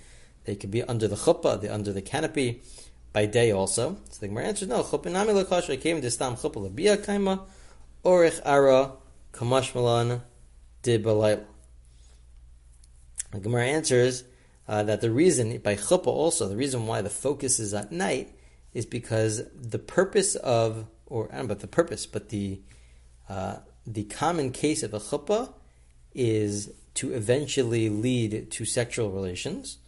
They 0.44 0.54
could 0.54 0.70
be 0.70 0.84
under 0.84 1.08
the 1.08 1.16
chuppah, 1.16 1.60
the, 1.60 1.74
under 1.74 1.92
the 1.92 2.00
canopy, 2.00 2.62
by 3.12 3.26
day 3.26 3.50
also. 3.50 3.96
So 4.10 4.20
the 4.20 4.28
Gemara 4.28 4.44
answers, 4.44 4.68
no, 4.68 4.84
chuppah 4.84 5.10
nami 5.10 5.32
lekasha 5.32 5.80
came 5.80 6.02
to 6.02 6.10
stam 6.12 6.36
chuppah 6.36 6.70
labia 6.70 6.98
kaima, 6.98 7.40
orich 8.04 8.40
ara 8.44 8.92
kamashmalan 9.32 10.20
dibalayla. 10.84 11.46
The 13.32 13.40
Gemara 13.40 13.66
answers 13.66 14.22
uh, 14.66 14.82
that 14.84 15.00
the 15.00 15.10
reason, 15.10 15.58
by 15.58 15.76
chuppah 15.76 16.06
also, 16.06 16.48
the 16.48 16.56
reason 16.56 16.86
why 16.86 17.02
the 17.02 17.10
focus 17.10 17.58
is 17.58 17.74
at 17.74 17.92
night 17.92 18.34
is 18.72 18.86
because 18.86 19.42
the 19.54 19.78
purpose 19.78 20.34
of, 20.36 20.86
or 21.06 21.26
I 21.26 21.36
don't 21.36 21.38
know 21.40 21.44
about 21.44 21.60
the 21.60 21.66
purpose, 21.66 22.06
but 22.06 22.30
the 22.30 22.60
uh, 23.28 23.56
the 23.86 24.04
common 24.04 24.52
case 24.52 24.82
of 24.82 24.94
a 24.94 25.00
chuppah 25.00 25.52
is 26.14 26.70
to 26.94 27.12
eventually 27.12 27.88
lead 27.88 28.50
to 28.50 28.64
sexual 28.64 29.10
relations, 29.10 29.78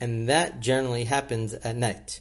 and 0.00 0.28
that 0.28 0.60
generally 0.60 1.04
happens 1.04 1.54
at 1.54 1.76
night. 1.76 2.20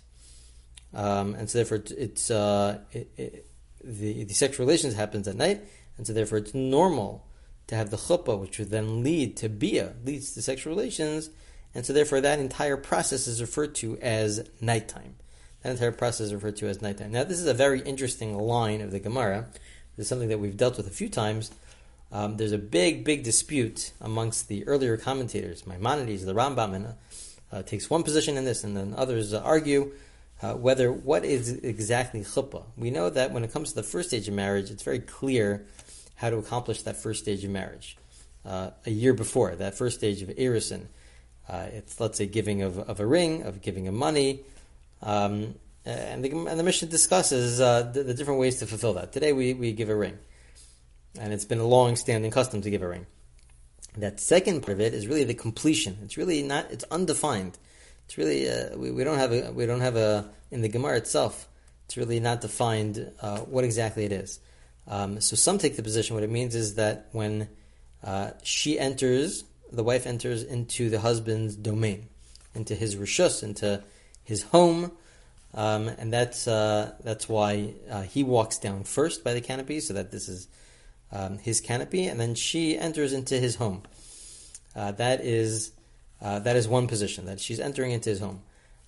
Um, 0.94 1.36
and 1.36 1.50
so 1.50 1.60
therefore, 1.60 1.84
it's 1.98 2.32
uh, 2.32 2.80
it, 2.92 3.12
it, 3.18 3.48
the 3.84 4.24
the 4.24 4.34
sexual 4.34 4.66
relations 4.66 4.94
happens 4.94 5.28
at 5.28 5.36
night, 5.36 5.62
and 5.98 6.08
so 6.08 6.14
therefore, 6.14 6.38
it's 6.38 6.54
normal 6.54 7.28
to 7.68 7.76
have 7.76 7.90
the 7.90 7.98
chuppah, 7.98 8.40
which 8.40 8.60
would 8.60 8.70
then 8.70 9.04
lead 9.04 9.38
to 9.38 9.50
bia, 9.50 9.94
leads 10.04 10.34
to 10.34 10.42
sexual 10.42 10.74
relations, 10.76 11.30
and 11.74 11.86
so 11.86 11.94
therefore, 11.94 12.22
that 12.22 12.40
entire 12.40 12.78
process 12.78 13.28
is 13.28 13.42
referred 13.42 13.76
to 13.76 13.98
as 14.00 14.48
nighttime. 14.60 15.16
That 15.64 15.72
entire 15.72 15.92
process 15.92 16.28
is 16.28 16.34
referred 16.34 16.58
to 16.58 16.68
as 16.68 16.82
nighttime. 16.82 17.12
Now, 17.12 17.24
this 17.24 17.40
is 17.40 17.48
a 17.48 17.54
very 17.54 17.82
interesting 17.82 18.38
line 18.38 18.82
of 18.82 18.92
the 18.92 19.00
Gemara. 19.00 19.48
This 19.96 20.06
is 20.06 20.08
something 20.08 20.30
that 20.30 20.40
we've 20.40 20.58
dealt 20.58 20.78
with 20.78 20.88
a 20.88 20.92
few 20.92 21.10
times. 21.10 21.52
Um, 22.12 22.38
there's 22.38 22.52
a 22.52 22.58
big, 22.58 23.06
big 23.06 23.24
dispute 23.24 23.92
amongst 24.02 24.48
the 24.48 24.68
earlier 24.68 24.98
commentators. 24.98 25.66
Maimonides, 25.66 26.26
the 26.26 26.34
Rambam, 26.34 26.76
and, 26.76 26.88
uh, 27.52 27.62
takes 27.64 27.90
one 27.90 28.04
position 28.04 28.38
in 28.38 28.46
this, 28.46 28.64
and 28.64 28.76
then 28.76 28.94
others 28.98 29.34
uh, 29.34 29.42
argue 29.42 29.92
uh, 30.42 30.56
whether 30.56 30.92
what 30.92 31.24
is 31.24 31.52
exactly 31.52 32.22
chuppah. 32.22 32.64
We 32.76 32.92
know 32.92 33.10
that 33.10 33.32
when 33.32 33.44
it 33.44 33.54
comes 33.54 33.70
to 33.70 33.76
the 33.76 33.84
first 33.84 34.10
stage 34.10 34.28
of 34.28 34.34
marriage, 34.34 34.72
it's 34.72 34.84
very 34.84 35.00
clear 35.00 35.66
how 36.16 36.30
to 36.30 36.38
accomplish 36.38 36.82
that 36.84 36.98
first 36.98 37.24
stage 37.24 37.44
of 37.44 37.52
marriage. 37.52 37.98
Uh, 38.44 38.72
a 38.86 38.92
year 38.92 39.14
before 39.14 39.56
that 39.56 39.76
first 39.76 40.00
stage 40.00 40.22
of 40.24 40.30
erison, 40.30 40.88
uh, 41.50 41.68
it's 41.72 42.00
let's 42.00 42.18
say 42.18 42.26
giving 42.26 42.62
of, 42.62 42.78
of 42.78 43.00
a 43.00 43.06
ring, 43.06 43.44
of 43.44 43.62
giving 43.62 43.88
of 43.88 43.94
money, 43.94 44.42
um, 45.02 45.56
and, 45.86 46.24
the, 46.24 46.32
and 46.32 46.60
the 46.60 46.64
Mishnah 46.64 46.88
discusses 46.88 47.60
uh, 47.60 47.84
the, 47.84 48.04
the, 48.04 48.14
different 48.14 48.40
ways 48.40 48.60
to 48.60 48.68
fulfill 48.68 48.94
that. 48.94 49.12
Today 49.12 49.34
we, 49.34 49.54
we 49.54 49.72
give 49.72 49.90
a 49.90 49.96
ring, 49.96 50.18
and 51.20 51.34
it's 51.34 51.46
been 51.46 51.60
a 51.60 51.66
long-standing 51.66 52.30
custom 52.32 52.62
to 52.62 52.70
give 52.70 52.84
a 52.84 52.88
ring. 52.88 53.08
That 53.98 54.20
second 54.20 54.62
part 54.62 54.74
of 54.74 54.82
it 54.82 54.94
is 54.94 55.08
really 55.08 55.24
the 55.24 55.34
completion. 55.34 55.98
It's 56.04 56.18
really 56.18 56.44
not. 56.44 56.72
It's 56.72 56.86
undefined. 56.92 57.58
It's 58.06 58.18
really 58.18 58.50
uh, 58.50 58.78
we, 58.78 58.92
we 58.92 59.04
don't 59.04 59.18
have 59.18 59.34
a 59.34 59.52
we 59.52 59.66
don't 59.66 59.82
have 59.82 59.98
a 59.98 60.30
in 60.50 60.62
the 60.62 60.70
Gemara 60.70 60.98
itself. 60.98 61.48
It's 61.86 61.98
really 61.98 62.22
not 62.22 62.40
defined 62.40 63.12
uh, 63.22 63.40
what 63.40 63.66
exactly 63.66 64.06
it 64.06 64.14
is. 64.14 64.40
Um, 64.88 65.20
so 65.20 65.36
some 65.36 65.58
take 65.58 65.76
the 65.76 65.84
position. 65.84 66.16
What 66.16 66.24
it 66.24 66.30
means 66.30 66.56
is 66.56 66.76
that 66.76 67.08
when 67.12 67.50
uh, 68.04 68.32
she 68.44 68.80
enters, 68.80 69.44
the 69.72 69.84
wife 69.84 70.06
enters 70.06 70.44
into 70.44 70.90
the 70.90 71.00
husband's 71.00 71.56
domain, 71.56 72.08
into 72.54 72.76
his 72.76 72.96
rishus, 72.96 73.44
into 73.44 73.84
his 74.24 74.44
home, 74.44 74.92
um, 75.54 75.88
and 75.88 76.14
that's 76.14 76.48
uh, 76.48 76.94
that's 77.04 77.28
why 77.28 77.74
uh, 77.90 78.04
he 78.04 78.24
walks 78.24 78.58
down 78.58 78.84
first 78.84 79.24
by 79.24 79.34
the 79.34 79.42
canopy, 79.42 79.80
so 79.80 79.94
that 79.94 80.12
this 80.12 80.30
is 80.30 80.48
um, 81.12 81.38
his 81.40 81.60
canopy, 81.60 82.06
and 82.06 82.20
then 82.20 82.36
she 82.36 82.78
enters 82.78 83.14
into 83.14 83.38
his 83.38 83.56
home. 83.56 83.84
Uh, 84.76 84.92
that 84.94 85.22
is 85.22 85.72
uh, 86.22 86.40
that 86.40 86.56
is 86.56 86.68
one 86.68 86.88
position 86.88 87.26
that 87.26 87.40
she's 87.40 87.60
entering 87.60 87.92
into 87.92 88.10
his 88.10 88.20
home. 88.20 88.42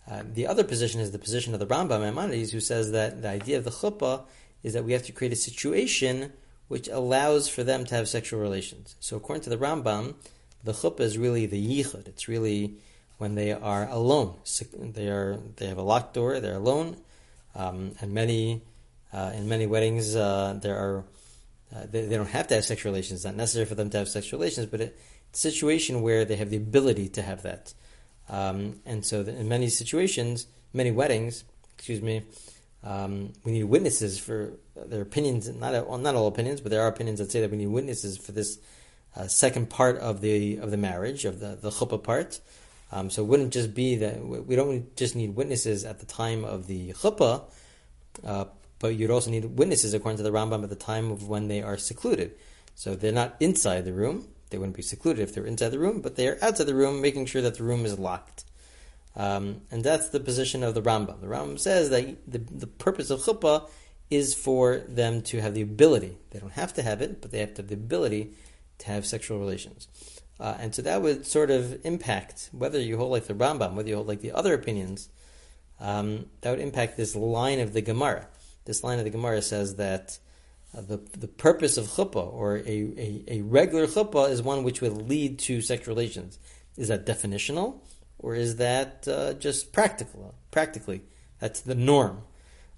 Uh, 0.10 0.24
the 0.34 0.48
other 0.48 0.64
position 0.64 1.00
is 1.00 1.12
the 1.12 1.20
position 1.20 1.54
of 1.54 1.60
the 1.60 1.66
Rambam 1.66 2.02
Maimonides, 2.02 2.52
who 2.52 2.60
says 2.60 2.92
that 2.92 3.22
the 3.22 3.30
idea 3.30 3.58
of 3.58 3.64
the 3.64 3.72
chuppah 3.72 4.24
is 4.62 4.74
that 4.74 4.84
we 4.84 4.94
have 4.94 5.04
to 5.04 5.12
create 5.12 5.34
a 5.34 5.38
situation 5.38 6.32
which 6.68 6.88
allows 6.88 7.48
for 7.48 7.64
them 7.64 7.86
to 7.86 7.96
have 7.96 8.08
sexual 8.08 8.40
relations. 8.40 8.96
So, 9.00 9.18
according 9.18 9.44
to 9.44 9.50
the 9.50 9.58
Rambam, 9.58 10.16
the 10.64 10.72
chuppah 10.72 11.02
is 11.02 11.18
really 11.18 11.46
the 11.46 11.62
yichud. 11.62 12.08
It's 12.08 12.28
really 12.28 12.76
when 13.18 13.36
they 13.36 13.52
are 13.52 13.88
alone. 13.90 14.36
They 14.74 15.08
are 15.08 15.40
they 15.58 15.68
have 15.68 15.78
a 15.78 15.84
locked 15.84 16.14
door. 16.14 16.40
They're 16.40 16.56
alone, 16.56 16.98
um, 17.56 17.94
and 18.02 18.14
many 18.14 18.62
uh, 19.14 19.32
in 19.36 19.48
many 19.48 19.68
weddings 19.68 20.16
uh, 20.16 20.58
there 20.62 20.78
are 20.78 21.04
uh, 21.76 21.86
they, 21.90 22.06
they, 22.06 22.16
don't 22.16 22.30
have 22.30 22.48
to 22.48 22.56
have 22.56 22.66
sexual 22.66 22.92
relations. 22.92 23.20
It's 23.20 23.26
not 23.26 23.36
necessary 23.36 23.66
for 23.66 23.76
them 23.76 23.90
to 23.92 23.98
have 23.98 24.08
sexual 24.08 24.40
relations, 24.40 24.68
but 24.68 24.82
it's 24.82 24.94
a 25.34 25.38
situation 25.38 26.02
where 26.02 26.24
they 26.24 26.36
have 26.36 26.50
the 26.52 26.58
ability 26.58 27.10
to 27.10 27.22
have 27.22 27.42
that. 27.44 27.74
Um, 28.30 28.80
and 28.86 29.06
so, 29.06 29.22
in 29.22 29.48
many 29.50 29.70
situations, 29.70 30.48
many 30.72 30.92
weddings, 30.92 31.44
excuse 31.76 32.02
me, 32.02 32.24
um, 32.84 33.34
we 33.44 33.54
need 33.54 33.64
witnesses 33.64 34.20
for 34.20 34.54
their 34.76 35.02
opinions. 35.02 35.50
Not 35.50 36.00
not 36.00 36.16
all 36.16 36.28
opinions, 36.28 36.62
but 36.62 36.72
there 36.72 36.82
are 36.82 36.88
opinions 36.88 37.20
that 37.20 37.32
say 37.32 37.42
that 37.42 37.52
we 37.52 37.58
need 37.58 37.68
witnesses 37.68 38.18
for 38.18 38.32
this 38.34 38.60
uh, 39.16 39.28
second 39.28 39.70
part 39.70 39.98
of 39.98 40.22
the 40.22 40.58
of 40.58 40.72
the 40.72 40.78
marriage 40.78 41.26
of 41.26 41.40
the 41.40 41.58
the 41.60 41.70
chuppah 41.70 42.04
part. 42.04 42.40
Um, 42.92 43.10
so 43.10 43.24
it 43.24 43.26
wouldn't 43.26 43.54
just 43.54 43.74
be 43.74 43.96
that 43.98 44.24
we 44.24 44.56
don't 44.56 44.96
just 44.96 45.16
need 45.16 45.36
witnesses 45.36 45.84
at 45.84 46.00
the 46.00 46.06
time 46.06 46.46
of 46.46 46.68
the 46.68 46.94
chuppah, 46.94 47.44
uh, 48.24 48.46
but 48.78 48.96
you'd 48.96 49.10
also 49.10 49.32
need 49.32 49.46
witnesses 49.46 49.96
according 49.96 50.18
to 50.18 50.24
the 50.24 50.32
Rambam 50.32 50.64
at 50.64 50.70
the 50.70 50.76
time 50.76 51.12
of 51.12 51.28
when 51.28 51.48
they 51.48 51.62
are 51.62 51.78
secluded. 51.78 52.36
So 52.76 52.96
they're 52.96 53.12
not 53.12 53.36
inside 53.40 53.86
the 53.86 53.94
room; 53.94 54.28
they 54.50 54.58
wouldn't 54.58 54.76
be 54.76 54.84
secluded 54.84 55.24
if 55.24 55.34
they're 55.34 55.46
inside 55.46 55.70
the 55.70 55.80
room, 55.80 56.02
but 56.02 56.16
they 56.16 56.28
are 56.28 56.38
outside 56.42 56.68
the 56.68 56.76
room, 56.76 57.02
making 57.02 57.26
sure 57.26 57.42
that 57.42 57.56
the 57.56 57.64
room 57.64 57.86
is 57.86 57.98
locked. 57.98 58.46
Um, 59.16 59.62
and 59.70 59.84
that's 59.84 60.10
the 60.10 60.20
position 60.20 60.64
of 60.64 60.74
the 60.74 60.82
Rambam. 60.82 61.22
The 61.22 61.28
Rambam 61.28 61.60
says 61.60 61.90
that 61.92 62.32
the, 62.32 62.40
the 62.40 62.68
purpose 62.68 63.10
of 63.10 63.22
chuppah 63.22 63.70
is 64.10 64.34
for 64.34 64.78
them 64.88 65.22
to 65.24 65.42
have 65.42 65.54
the 65.54 65.62
ability. 65.62 66.18
They 66.32 66.40
don't 66.40 66.54
have 66.54 66.74
to 66.76 66.84
have 66.84 67.02
it, 67.02 67.22
but 67.22 67.32
they 67.32 67.40
have 67.40 67.54
to 67.56 67.62
have 67.62 67.70
the 67.70 67.76
ability 67.76 68.34
to 68.84 68.92
have 68.92 69.06
sexual 69.06 69.40
relations. 69.40 69.88
Uh, 70.40 70.56
and 70.60 70.74
so 70.76 70.82
that 70.82 71.02
would 71.02 71.26
sort 71.26 71.52
of 71.52 71.86
impact 71.86 72.50
whether 72.52 72.80
you 72.80 72.98
hold 72.98 73.12
like 73.12 73.26
the 73.26 73.34
Rambam, 73.34 73.74
whether 73.74 73.90
you 73.90 73.96
hold 73.96 74.08
like 74.08 74.22
the 74.22 74.32
other 74.32 74.54
opinions. 74.54 75.10
Um, 75.80 76.28
that 76.42 76.52
would 76.52 76.60
impact 76.60 76.98
this 76.98 77.16
line 77.16 77.60
of 77.60 77.74
the 77.74 77.82
Gemara. 77.82 78.28
This 78.66 78.84
line 78.84 79.00
of 79.00 79.06
the 79.06 79.12
Gemara 79.12 79.42
says 79.42 79.76
that 79.76 80.18
uh, 80.76 80.82
the 80.82 80.98
the 81.18 81.28
purpose 81.28 81.78
of 81.78 81.86
chuppah 81.86 82.32
or 82.34 82.58
a, 82.58 82.62
a, 82.68 83.24
a, 83.28 83.42
regular 83.42 83.86
chuppah 83.86 84.30
is 84.30 84.42
one 84.42 84.64
which 84.64 84.82
would 84.82 85.10
lead 85.10 85.40
to 85.40 85.62
sexual 85.62 85.94
relations. 85.94 86.40
Is 86.78 86.88
that 86.88 87.06
definitional, 87.06 87.82
or 88.18 88.34
is 88.36 88.56
that 88.58 89.08
uh, 89.08 89.34
just 89.34 89.72
practical? 89.74 90.34
Practically, 90.52 91.02
that's 91.40 91.62
the 91.62 91.76
norm. 91.76 92.24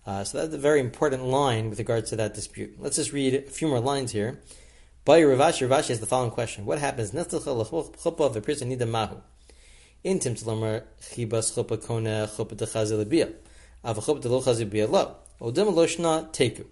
Uh, 0.06 0.24
so 0.24 0.40
that's 0.40 0.54
a 0.54 0.58
very 0.58 0.80
important 0.80 1.24
line 1.24 1.70
with 1.70 1.80
regards 1.80 2.10
to 2.10 2.16
that 2.16 2.34
dispute. 2.34 2.76
Let's 2.80 2.98
just 2.98 3.14
read 3.14 3.34
a 3.34 3.42
few 3.42 3.68
more 3.68 3.80
lines 3.80 4.12
here. 4.12 4.42
By 5.06 5.22
Rav 5.22 5.38
Ashi, 5.38 5.68
Ravashi 5.68 5.90
has 5.90 6.00
the 6.00 6.08
following 6.08 6.32
question: 6.32 6.66
What 6.66 6.80
happens? 6.80 7.12
chuppah 7.12 8.26
of 8.26 8.36
a 8.36 8.42
person 8.42 8.72
nida 8.72 8.90
mahu. 8.90 9.18
Intim 10.04 10.34
tlomer 10.34 10.82
chibas 11.00 11.54
chuppah 11.54 11.80
kona 11.86 12.28
chuppah 12.28 12.56
dechazil 12.56 13.08
bia. 13.08 13.30
Av 13.84 14.04
chuppah 14.04 14.20
delo 14.20 14.42
chazil 14.42 14.68
bia 14.68 14.88
lo. 14.88 15.16
Odem 15.40 15.72
loshna 15.72 16.34
teku. 16.34 16.66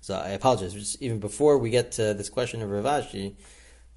So 0.00 0.14
I 0.14 0.30
apologize. 0.30 0.72
Just 0.72 1.02
even 1.02 1.18
before 1.18 1.58
we 1.58 1.68
get 1.68 1.92
to 1.92 2.14
this 2.14 2.30
question 2.30 2.62
of 2.62 2.70
Ravashi, 2.70 3.34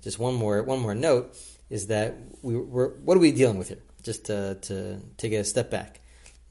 just 0.01 0.19
one 0.19 0.35
more 0.35 0.61
one 0.63 0.79
more 0.79 0.93
note 0.93 1.37
is 1.69 1.87
that 1.87 2.17
we, 2.41 2.57
we're 2.57 2.89
what 2.97 3.15
are 3.15 3.21
we 3.21 3.31
dealing 3.31 3.57
with 3.57 3.69
here? 3.69 3.81
Just 4.03 4.25
to, 4.25 4.55
to 4.63 4.99
take 5.15 5.31
a 5.31 5.45
step 5.45 5.71
back. 5.71 6.01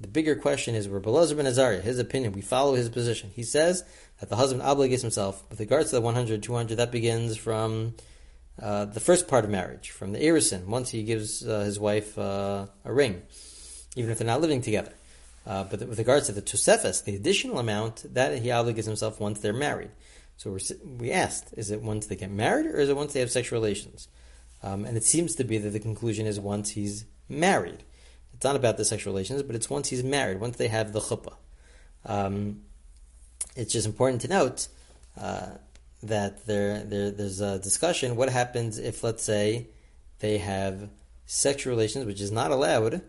The 0.01 0.09
bigger 0.09 0.35
question 0.35 0.75
is, 0.75 0.89
we're 0.89 1.01
Belazar 1.01 1.37
ben 1.37 1.47
Azariah, 1.47 1.81
his 1.81 1.99
opinion, 1.99 2.33
we 2.33 2.41
follow 2.41 2.75
his 2.75 2.89
position. 2.89 3.31
He 3.35 3.45
says 3.45 3.85
that 4.21 4.29
the 4.29 4.37
husband 4.37 4.63
obligates 4.63 5.03
himself 5.03 5.43
with 5.51 5.61
regards 5.61 5.91
to 5.91 5.97
the 5.97 6.01
100, 6.01 6.43
200, 6.43 6.77
that 6.77 6.93
begins 6.93 7.37
from 7.37 7.95
uh, 8.61 8.85
the 8.85 9.01
first 9.01 9.27
part 9.27 9.45
of 9.45 9.51
marriage, 9.51 9.91
from 9.91 10.13
the 10.13 10.21
erison, 10.21 10.67
once 10.67 10.91
he 10.91 11.03
gives 11.03 11.47
uh, 11.47 11.61
his 11.61 11.79
wife 11.81 12.17
uh, 12.19 12.67
a 12.85 12.93
ring, 12.93 13.23
even 13.97 14.11
if 14.11 14.19
they're 14.19 14.27
not 14.27 14.41
living 14.41 14.63
together. 14.63 14.93
Uh, 15.47 15.65
but 15.65 15.81
with 15.87 15.99
regards 15.99 16.27
to 16.27 16.33
the 16.33 16.41
tosefes, 16.41 17.05
the 17.05 17.15
additional 17.15 17.59
amount, 17.59 18.15
that 18.15 18.41
he 18.41 18.49
obligates 18.49 18.87
himself 18.87 19.21
once 19.21 19.41
they're 19.41 19.53
married. 19.53 19.91
So 20.37 20.57
we 20.99 21.13
asked, 21.13 21.53
is 21.57 21.71
it 21.71 21.83
once 21.83 22.07
they 22.07 22.17
get 22.17 22.31
married 22.31 22.67
or 22.67 22.79
is 22.79 22.89
it 22.89 22.97
once 22.97 23.13
they 23.13 23.21
have 23.21 23.31
sexual 23.31 23.59
relations? 23.59 24.09
Um, 24.63 24.85
and 24.85 24.97
it 24.97 25.05
seems 25.05 25.35
to 25.37 25.45
be 25.45 25.59
that 25.59 25.71
the 25.71 25.81
conclusion 25.81 26.27
is 26.27 26.41
once 26.41 26.71
he's 26.71 27.05
married. 27.29 27.85
It's 28.33 28.45
not 28.45 28.57
about 28.57 28.77
the 28.77 28.85
sexual 28.85 29.13
relations, 29.13 29.43
but 29.43 29.55
it's 29.55 29.71
once 29.71 29.91
he's 29.91 30.03
married, 30.03 30.41
once 30.41 30.57
they 30.57 30.69
have 30.69 30.93
the 30.93 31.01
chuppah. 31.01 31.35
Um, 32.07 32.63
it's 33.57 33.73
just 33.73 33.87
important 33.87 34.23
to 34.23 34.29
note 34.29 34.69
uh, 35.21 35.51
that 36.03 36.47
there, 36.47 36.83
there, 36.85 37.11
there's 37.11 37.41
a 37.41 37.59
discussion. 37.59 38.17
What 38.17 38.29
happens 38.29 38.79
if, 38.79 39.03
let's 39.03 39.23
say, 39.23 39.69
they 40.21 40.39
have 40.39 40.89
sexual 41.27 41.73
relations, 41.73 42.05
which 42.05 42.21
is 42.21 42.33
not 42.33 42.51
allowed, 42.51 43.03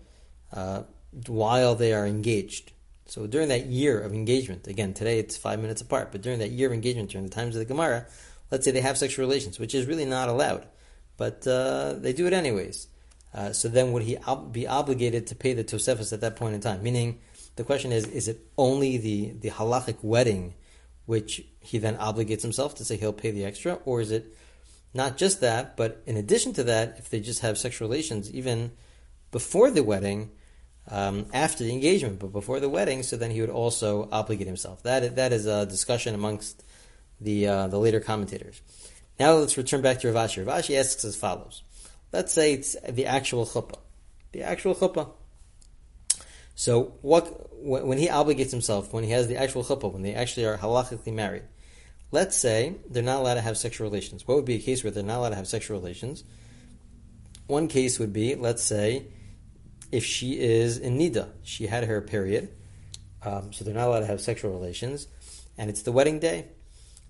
uh, 0.53 0.83
while 1.27 1.75
they 1.75 1.93
are 1.93 2.05
engaged? 2.05 2.71
So 3.07 3.27
during 3.27 3.49
that 3.49 3.67
year 3.67 4.01
of 4.01 4.13
engagement, 4.13 4.67
again, 4.67 4.93
today 4.93 5.19
it's 5.19 5.37
five 5.37 5.59
minutes 5.59 5.81
apart, 5.81 6.11
but 6.11 6.21
during 6.21 6.39
that 6.39 6.51
year 6.51 6.67
of 6.67 6.73
engagement, 6.73 7.11
during 7.11 7.27
the 7.27 7.35
times 7.35 7.55
of 7.55 7.59
the 7.59 7.65
Gemara, 7.65 8.07
let's 8.49 8.65
say 8.65 8.71
they 8.71 8.81
have 8.81 8.97
sexual 8.97 9.25
relations, 9.25 9.59
which 9.59 9.75
is 9.75 9.85
really 9.85 10.05
not 10.05 10.29
allowed, 10.29 10.65
but 11.17 11.45
uh, 11.47 11.93
they 11.93 12.13
do 12.13 12.25
it 12.25 12.33
anyways. 12.33 12.87
Uh, 13.33 13.51
so 13.51 13.67
then 13.67 13.91
would 13.91 14.03
he 14.03 14.17
ob- 14.17 14.51
be 14.51 14.65
obligated 14.65 15.27
to 15.27 15.35
pay 15.35 15.53
the 15.53 15.63
Tosefos 15.63 16.13
at 16.13 16.21
that 16.21 16.35
point 16.35 16.55
in 16.55 16.61
time? 16.61 16.81
Meaning, 16.81 17.19
the 17.55 17.63
question 17.63 17.91
is, 17.91 18.05
is 18.07 18.27
it 18.27 18.39
only 18.57 18.97
the, 18.97 19.31
the 19.31 19.49
halachic 19.49 19.97
wedding 20.01 20.53
which 21.05 21.45
he 21.59 21.77
then 21.77 21.95
obligates 21.97 22.41
himself 22.41 22.75
to 22.75 22.85
say 22.85 22.97
he'll 22.97 23.13
pay 23.13 23.31
the 23.31 23.45
extra, 23.45 23.75
or 23.85 24.01
is 24.01 24.11
it 24.11 24.35
not 24.93 25.17
just 25.17 25.41
that, 25.41 25.77
but 25.77 26.01
in 26.05 26.17
addition 26.17 26.53
to 26.53 26.63
that, 26.63 26.95
if 26.97 27.09
they 27.09 27.19
just 27.19 27.41
have 27.41 27.57
sexual 27.57 27.87
relations 27.87 28.31
even 28.31 28.71
before 29.31 29.69
the 29.69 29.83
wedding, 29.83 30.31
um, 30.89 31.25
after 31.33 31.63
the 31.63 31.71
engagement, 31.71 32.19
but 32.19 32.31
before 32.31 32.59
the 32.59 32.69
wedding, 32.69 33.03
so 33.03 33.17
then 33.17 33.31
he 33.31 33.41
would 33.41 33.49
also 33.49 34.07
obligate 34.11 34.47
himself. 34.47 34.83
That 34.83 35.15
that 35.15 35.33
is 35.33 35.45
a 35.45 35.65
discussion 35.65 36.13
amongst 36.13 36.63
the 37.19 37.47
uh, 37.47 37.67
the 37.67 37.79
later 37.79 37.99
commentators. 37.99 38.61
Now 39.19 39.33
let's 39.33 39.57
return 39.57 39.81
back 39.81 39.99
to 40.01 40.11
Rav 40.11 40.29
Ashi. 40.29 40.45
Rav 40.45 40.59
Ashi 40.59 40.77
asks 40.77 41.03
as 41.03 41.15
follows: 41.15 41.63
Let's 42.11 42.33
say 42.33 42.53
it's 42.53 42.75
the 42.87 43.07
actual 43.07 43.45
chuppah, 43.45 43.79
the 44.31 44.43
actual 44.43 44.75
chuppah. 44.75 45.09
So 46.55 46.95
what 47.01 47.53
when 47.61 47.97
he 47.97 48.07
obligates 48.07 48.51
himself, 48.51 48.93
when 48.93 49.03
he 49.03 49.11
has 49.11 49.27
the 49.27 49.37
actual 49.37 49.63
chuppah, 49.63 49.91
when 49.91 50.01
they 50.01 50.13
actually 50.13 50.45
are 50.45 50.57
halachically 50.57 51.13
married, 51.13 51.43
let's 52.11 52.37
say 52.37 52.75
they're 52.89 53.03
not 53.03 53.19
allowed 53.19 53.35
to 53.35 53.41
have 53.41 53.57
sexual 53.57 53.87
relations. 53.89 54.27
What 54.27 54.35
would 54.35 54.45
be 54.45 54.55
a 54.55 54.59
case 54.59 54.83
where 54.83 54.91
they're 54.91 55.03
not 55.03 55.17
allowed 55.17 55.29
to 55.29 55.35
have 55.35 55.47
sexual 55.47 55.77
relations? 55.77 56.23
One 57.47 57.67
case 57.67 57.99
would 57.99 58.13
be, 58.13 58.35
let's 58.35 58.63
say, 58.63 59.07
if 59.91 60.03
she 60.03 60.39
is 60.39 60.77
in 60.77 60.97
nida, 60.97 61.29
she 61.43 61.67
had 61.67 61.83
her 61.85 62.01
period, 62.01 62.49
um, 63.23 63.51
so 63.53 63.63
they're 63.63 63.73
not 63.73 63.87
allowed 63.87 63.99
to 63.99 64.05
have 64.07 64.21
sexual 64.21 64.51
relations, 64.51 65.07
and 65.57 65.69
it's 65.69 65.83
the 65.83 65.91
wedding 65.91 66.19
day. 66.19 66.47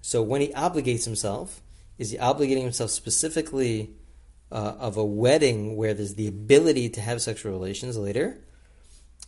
So 0.02 0.22
when 0.22 0.42
he 0.42 0.50
obligates 0.50 1.06
himself, 1.06 1.62
is 1.98 2.12
he 2.12 2.18
obligating 2.18 2.64
himself 2.64 2.92
specifically 2.92 3.96
uh, 4.52 4.76
of 4.80 4.98
a 4.98 5.06
wedding 5.06 5.76
where 5.76 5.94
there's 5.94 6.16
the 6.16 6.28
ability 6.28 6.90
to 6.90 7.02
have 7.02 7.22
sexual 7.22 7.52
relations 7.52 7.98
later, 7.98 8.42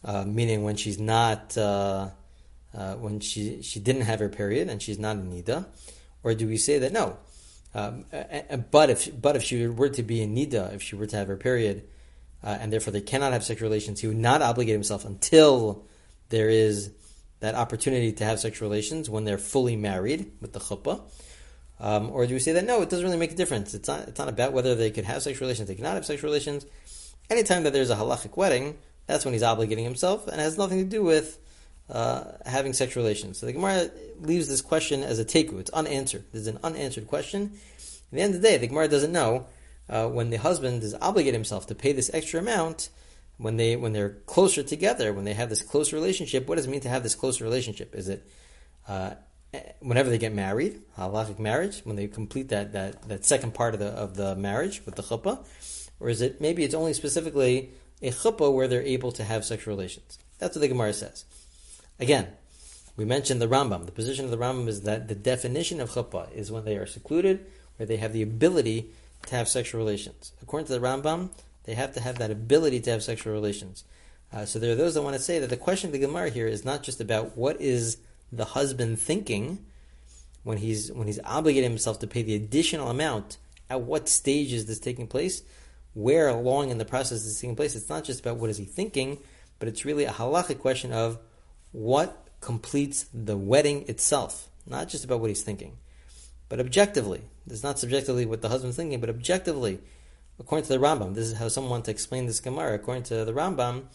uh, 0.04 0.24
meaning 0.26 0.64
when 0.64 0.76
she's 0.76 1.00
not, 1.00 1.58
uh, 1.58 2.10
uh 2.74 2.94
when 2.96 3.20
she 3.20 3.62
she 3.62 3.80
didn't 3.80 4.04
have 4.04 4.20
her 4.20 4.30
period 4.30 4.70
and 4.70 4.82
she's 4.82 5.00
not 5.00 5.16
in 5.18 5.32
nida, 5.32 5.66
or 6.24 6.34
do 6.34 6.48
we 6.48 6.58
say 6.58 6.80
that 6.80 6.92
no? 6.92 7.18
Um, 7.74 8.06
but 8.72 8.90
if 8.90 9.22
but 9.22 9.36
if 9.36 9.44
she 9.44 9.68
were 9.68 9.90
to 9.90 10.04
be 10.04 10.22
in 10.22 10.36
nida, 10.36 10.74
if 10.74 10.82
she 10.82 10.96
were 10.96 11.06
to 11.06 11.16
have 11.16 11.28
her 11.28 11.38
period, 11.38 11.88
uh, 12.44 12.58
and 12.60 12.72
therefore 12.72 12.92
they 12.92 13.02
cannot 13.02 13.34
have 13.34 13.44
sexual 13.44 13.70
relations, 13.70 14.02
he 14.02 14.08
would 14.08 14.18
not 14.18 14.42
obligate 14.42 14.74
himself 14.74 15.06
until 15.06 15.86
there 16.30 16.50
is 16.50 16.92
that 17.40 17.56
opportunity 17.56 18.12
to 18.12 18.26
have 18.26 18.40
sexual 18.40 18.68
relations 18.68 19.10
when 19.10 19.26
they're 19.26 19.38
fully 19.38 19.76
married 19.76 20.32
with 20.42 20.54
the 20.54 20.60
chuppah. 20.60 21.02
Um, 21.80 22.10
or 22.10 22.26
do 22.26 22.34
we 22.34 22.40
say 22.40 22.54
that 22.54 22.66
no, 22.66 22.82
it 22.82 22.90
doesn't 22.90 23.06
really 23.06 23.18
make 23.18 23.32
a 23.32 23.36
difference? 23.36 23.76
It's 23.76 23.88
not, 23.88 24.08
it's 24.08 24.18
not 24.18 24.30
about 24.30 24.54
whether 24.54 24.74
they 24.74 24.90
could 24.90 25.06
have 25.06 25.22
sexual 25.22 25.46
relations, 25.46 25.68
they 25.68 25.76
cannot 25.76 25.94
have 25.94 26.06
sexual 26.06 26.30
relations. 26.30 26.66
Anytime 27.30 27.64
that 27.64 27.74
there's 27.74 27.92
a 27.92 27.96
halachic 27.96 28.36
wedding, 28.36 28.78
that's 29.08 29.26
when 29.26 29.34
he's 29.34 29.44
obligating 29.44 29.84
himself 29.84 30.28
and 30.28 30.40
has 30.40 30.58
nothing 30.58 30.80
to 30.80 30.86
do 30.86 31.04
with 31.04 31.40
uh, 31.90 32.26
having 32.46 32.74
sexual 32.74 33.04
relations. 33.04 33.40
So 33.40 33.46
the 33.46 33.54
Gemara 33.54 33.90
leaves 34.20 34.48
this 34.48 34.62
question 34.62 35.04
as 35.04 35.20
a 35.20 35.26
teku. 35.26 35.60
It's 35.60 35.70
unanswered. 35.72 36.26
There's 36.32 36.48
an 36.48 36.60
unanswered 36.64 37.08
question. 37.08 37.54
At 38.12 38.16
the 38.16 38.22
end 38.22 38.36
of 38.36 38.42
the 38.42 38.48
day, 38.48 38.58
the 38.58 38.68
Gemara 38.68 38.88
doesn't 38.88 39.12
know 39.12 39.48
uh, 39.90 40.08
when 40.08 40.30
the 40.30 40.38
husband 40.38 40.84
is 40.84 40.94
obligated 40.96 41.34
himself 41.34 41.68
to 41.68 41.76
pay 41.76 41.94
this 41.94 42.12
extra 42.14 42.40
amount, 42.40 42.90
when 43.38 43.58
they 43.58 43.76
when 43.76 43.94
they're 43.94 44.18
closer 44.26 44.64
together, 44.64 45.14
when 45.14 45.24
they 45.24 45.34
have 45.34 45.50
this 45.50 45.62
close 45.62 45.94
relationship, 45.94 46.48
what 46.48 46.56
does 46.56 46.66
it 46.66 46.70
mean 46.70 46.82
to 46.82 46.90
have 46.90 47.04
this 47.04 47.16
close 47.16 47.40
relationship? 47.40 47.96
Is 47.96 48.10
it 48.10 48.28
uh, 48.88 49.12
whenever 49.80 50.10
they 50.10 50.18
get 50.18 50.34
married, 50.34 50.82
halachic 50.98 51.40
marriage, 51.40 51.82
when 51.84 51.96
they 51.96 52.08
complete 52.08 52.50
that, 52.50 52.74
that, 52.74 53.08
that 53.08 53.26
second 53.26 53.54
part 53.54 53.74
of 53.74 53.80
the 53.80 53.88
of 53.88 54.16
the 54.16 54.36
marriage 54.36 54.82
with 54.86 54.96
the 54.96 55.04
chuppah, 55.04 55.46
or 56.00 56.10
is 56.10 56.22
it 56.22 56.42
maybe 56.42 56.64
it's 56.64 56.74
only 56.74 56.94
specifically 56.94 57.72
a 58.02 58.12
chuppah 58.12 58.54
where 58.54 58.68
they're 58.68 58.82
able 58.82 59.12
to 59.14 59.24
have 59.24 59.46
sexual 59.46 59.76
relations? 59.76 60.20
That's 60.40 60.56
what 60.56 60.62
the 60.62 60.68
Gemara 60.68 60.94
says. 60.94 61.26
Again, 62.00 62.28
we 62.96 63.06
mentioned 63.06 63.42
the 63.42 63.48
Rambam. 63.48 63.86
The 63.86 63.92
position 63.92 64.26
of 64.26 64.32
the 64.32 64.38
Rambam 64.38 64.68
is 64.68 64.82
that 64.82 65.08
the 65.08 65.16
definition 65.16 65.80
of 65.80 65.92
chuppah 65.92 66.32
is 66.34 66.52
when 66.52 66.66
they 66.66 66.78
are 66.78 66.86
secluded, 66.86 67.46
where 67.78 67.88
they 67.88 67.98
have 67.98 68.14
the 68.14 68.22
ability 68.22 68.92
to 69.28 69.36
have 69.36 69.48
sexual 69.48 69.80
relations. 69.80 70.32
According 70.42 70.68
to 70.68 70.74
the 70.74 70.86
Rambam, 70.86 71.30
they 71.64 71.74
have 71.74 71.94
to 71.94 72.02
have 72.02 72.18
that 72.20 72.32
ability 72.32 72.80
to 72.82 72.92
have 72.92 73.04
sexual 73.04 73.34
relations. 73.34 73.84
Uh, 74.32 74.46
so 74.46 74.60
there 74.60 74.72
are 74.72 74.76
those 74.76 74.94
that 74.94 75.02
want 75.02 75.16
to 75.16 75.22
say 75.22 75.40
that 75.40 75.50
the 75.50 75.58
question 75.58 75.88
of 75.88 75.94
the 75.94 76.00
Gemara 76.00 76.30
here 76.30 76.48
is 76.48 76.66
not 76.66 76.84
just 76.84 77.00
about 77.00 77.38
what 77.38 77.60
is 77.62 77.98
the 78.32 78.46
husband 78.46 79.00
thinking 79.00 79.60
when 80.44 80.58
he's 80.58 80.92
when 80.92 81.08
he's 81.08 81.20
obligating 81.20 81.64
himself 81.64 82.00
to 82.00 82.08
pay 82.08 82.22
the 82.22 82.36
additional 82.36 82.90
amount. 82.90 83.38
At 83.70 83.82
what 83.82 84.08
stage 84.08 84.54
is 84.54 84.66
this 84.66 84.80
taking 84.80 85.08
place? 85.08 85.44
Where 85.98 86.28
along 86.28 86.70
in 86.70 86.78
the 86.78 86.86
process 86.86 87.26
is 87.26 87.42
taking 87.42 87.56
place? 87.56 87.76
It's 87.76 87.90
not 87.90 88.04
just 88.04 88.20
about 88.20 88.38
what 88.38 88.52
is 88.52 88.58
he 88.58 88.66
thinking, 88.66 89.18
but 89.58 89.68
it's 89.68 89.84
really 89.84 90.04
a 90.04 90.12
halachic 90.12 90.60
question 90.60 90.94
of 90.94 91.18
what 91.72 92.28
completes 92.40 93.08
the 93.12 93.36
wedding 93.36 93.84
itself, 93.88 94.48
not 94.68 94.90
just 94.90 95.04
about 95.04 95.22
what 95.22 95.30
he's 95.30 95.42
thinking. 95.42 95.76
But 96.50 96.60
objectively, 96.60 97.22
it's 97.48 97.64
not 97.64 97.80
subjectively 97.80 98.28
what 98.28 98.44
the 98.44 98.50
husband's 98.50 98.78
thinking, 98.78 99.00
but 99.00 99.10
objectively, 99.10 99.80
according 100.40 100.68
to 100.68 100.74
the 100.74 100.78
Rambam, 100.78 101.16
this 101.16 101.30
is 101.30 101.40
how 101.40 101.48
someone 101.48 101.72
wants 101.72 101.86
to 101.86 101.92
explain 101.94 102.28
this 102.28 102.42
Gemara. 102.42 102.76
According 102.76 103.06
to 103.06 103.26
the 103.26 103.34
Rambam, 103.34 103.86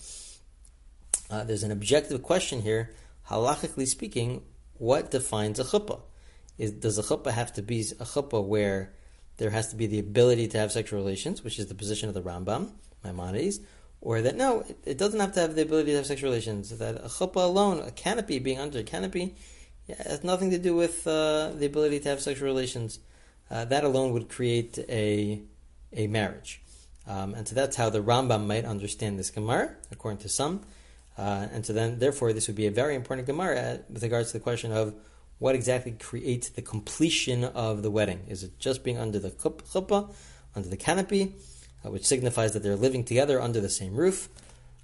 uh, 1.30 1.44
there's 1.44 1.62
an 1.62 1.70
objective 1.70 2.20
question 2.24 2.62
here. 2.62 2.90
Halachically 3.30 3.86
speaking, 3.86 4.42
what 4.74 5.12
defines 5.12 5.60
a 5.60 5.64
chuppah? 5.64 6.00
Is, 6.58 6.72
does 6.72 6.98
a 6.98 7.02
chuppah 7.04 7.30
have 7.30 7.52
to 7.52 7.62
be 7.62 7.82
a 8.00 8.04
chuppah 8.04 8.44
where 8.44 8.92
there 9.36 9.50
has 9.50 9.68
to 9.68 9.76
be 9.76 9.86
the 9.86 9.98
ability 9.98 10.48
to 10.48 10.58
have 10.58 10.72
sexual 10.72 10.98
relations, 10.98 11.42
which 11.42 11.58
is 11.58 11.66
the 11.66 11.74
position 11.74 12.08
of 12.08 12.14
the 12.14 12.22
Rambam, 12.22 12.72
Maimonides, 13.04 13.60
or 14.00 14.20
that 14.22 14.36
no, 14.36 14.60
it, 14.60 14.78
it, 14.84 14.98
doesn't 14.98 15.20
have 15.20 15.32
to 15.34 15.40
have 15.40 15.54
the 15.54 15.62
ability 15.62 15.92
to 15.92 15.96
have 15.96 16.06
sexual 16.06 16.30
relations. 16.30 16.76
That 16.76 16.96
a 16.96 17.08
chuppah 17.08 17.44
alone, 17.44 17.80
a 17.80 17.90
canopy, 17.90 18.38
being 18.38 18.58
under 18.58 18.80
a 18.80 18.82
canopy, 18.82 19.34
yeah, 19.86 20.02
has 20.02 20.24
nothing 20.24 20.50
to 20.50 20.58
do 20.58 20.74
with 20.74 21.06
uh, 21.06 21.50
the 21.54 21.66
ability 21.66 22.00
to 22.00 22.08
have 22.08 22.20
sexual 22.20 22.46
relations. 22.46 22.98
Uh, 23.50 23.64
that 23.66 23.84
alone 23.84 24.12
would 24.12 24.28
create 24.28 24.78
a 24.88 25.40
a 25.92 26.06
marriage, 26.06 26.62
um, 27.06 27.34
and 27.34 27.46
so 27.46 27.54
that's 27.54 27.76
how 27.76 27.90
the 27.90 28.02
Rambam 28.02 28.46
might 28.46 28.64
understand 28.64 29.18
this 29.18 29.30
Gemara, 29.30 29.74
according 29.90 30.18
to 30.18 30.28
some. 30.28 30.62
Uh, 31.16 31.46
and 31.52 31.66
so 31.66 31.72
then, 31.72 31.98
therefore, 31.98 32.32
this 32.32 32.46
would 32.46 32.56
be 32.56 32.66
a 32.66 32.70
very 32.70 32.94
important 32.94 33.26
Gemara 33.26 33.80
with 33.90 34.02
regards 34.02 34.28
to 34.28 34.38
the 34.38 34.42
question 34.42 34.72
of 34.72 34.94
what 35.42 35.56
exactly 35.56 35.90
creates 35.90 36.50
the 36.50 36.62
completion 36.62 37.42
of 37.42 37.82
the 37.82 37.90
wedding. 37.90 38.20
Is 38.28 38.44
it 38.44 38.60
just 38.60 38.84
being 38.84 38.96
under 38.96 39.18
the 39.18 39.32
chuppah, 39.32 40.14
under 40.54 40.68
the 40.68 40.76
canopy, 40.76 41.34
uh, 41.84 41.90
which 41.90 42.06
signifies 42.06 42.52
that 42.52 42.62
they're 42.62 42.76
living 42.76 43.02
together 43.02 43.42
under 43.42 43.60
the 43.60 43.68
same 43.68 43.96
roof? 43.96 44.28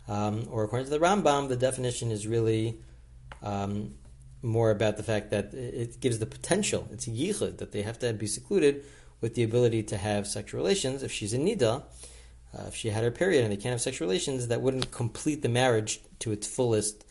Um, 0.08 0.48
or 0.50 0.64
according 0.64 0.86
to 0.86 0.90
the 0.90 0.98
Rambam, 0.98 1.48
the 1.48 1.54
definition 1.54 2.10
is 2.10 2.26
really 2.26 2.76
um, 3.40 3.94
more 4.42 4.72
about 4.72 4.96
the 4.96 5.04
fact 5.04 5.30
that 5.30 5.54
it 5.54 6.00
gives 6.00 6.18
the 6.18 6.26
potential, 6.26 6.88
it's 6.90 7.06
yichud, 7.06 7.58
that 7.58 7.70
they 7.70 7.82
have 7.82 8.00
to 8.00 8.12
be 8.12 8.26
secluded 8.26 8.84
with 9.20 9.36
the 9.36 9.44
ability 9.44 9.84
to 9.84 9.96
have 9.96 10.26
sexual 10.26 10.58
relations. 10.58 11.04
If 11.04 11.12
she's 11.12 11.32
in 11.32 11.44
nida, 11.44 11.84
uh, 12.52 12.64
if 12.66 12.74
she 12.74 12.88
had 12.88 13.04
her 13.04 13.12
period 13.12 13.44
and 13.44 13.52
they 13.52 13.56
can't 13.56 13.70
have 13.70 13.80
sexual 13.80 14.08
relations, 14.08 14.48
that 14.48 14.60
wouldn't 14.60 14.90
complete 14.90 15.42
the 15.42 15.48
marriage 15.48 16.00
to 16.18 16.32
its 16.32 16.48
fullest 16.48 17.04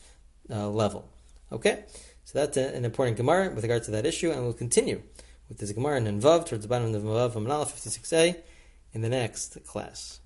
uh, 0.50 0.68
level. 0.68 1.08
Okay, 1.50 1.84
so 2.28 2.40
that's 2.40 2.58
an 2.58 2.84
important 2.84 3.16
Gemara 3.16 3.48
with 3.54 3.64
regard 3.64 3.84
to 3.84 3.90
that 3.92 4.04
issue, 4.04 4.30
and 4.30 4.42
we'll 4.42 4.52
continue 4.52 5.00
with 5.48 5.56
this 5.56 5.72
Gemara 5.72 5.96
in 5.96 6.20
Vav 6.20 6.44
towards 6.44 6.62
the 6.62 6.68
bottom 6.68 6.92
of 6.94 7.02
the 7.02 7.08
Vav 7.08 7.32
56a 7.32 8.36
in 8.92 9.00
the 9.00 9.08
next 9.08 9.56
class. 9.64 10.20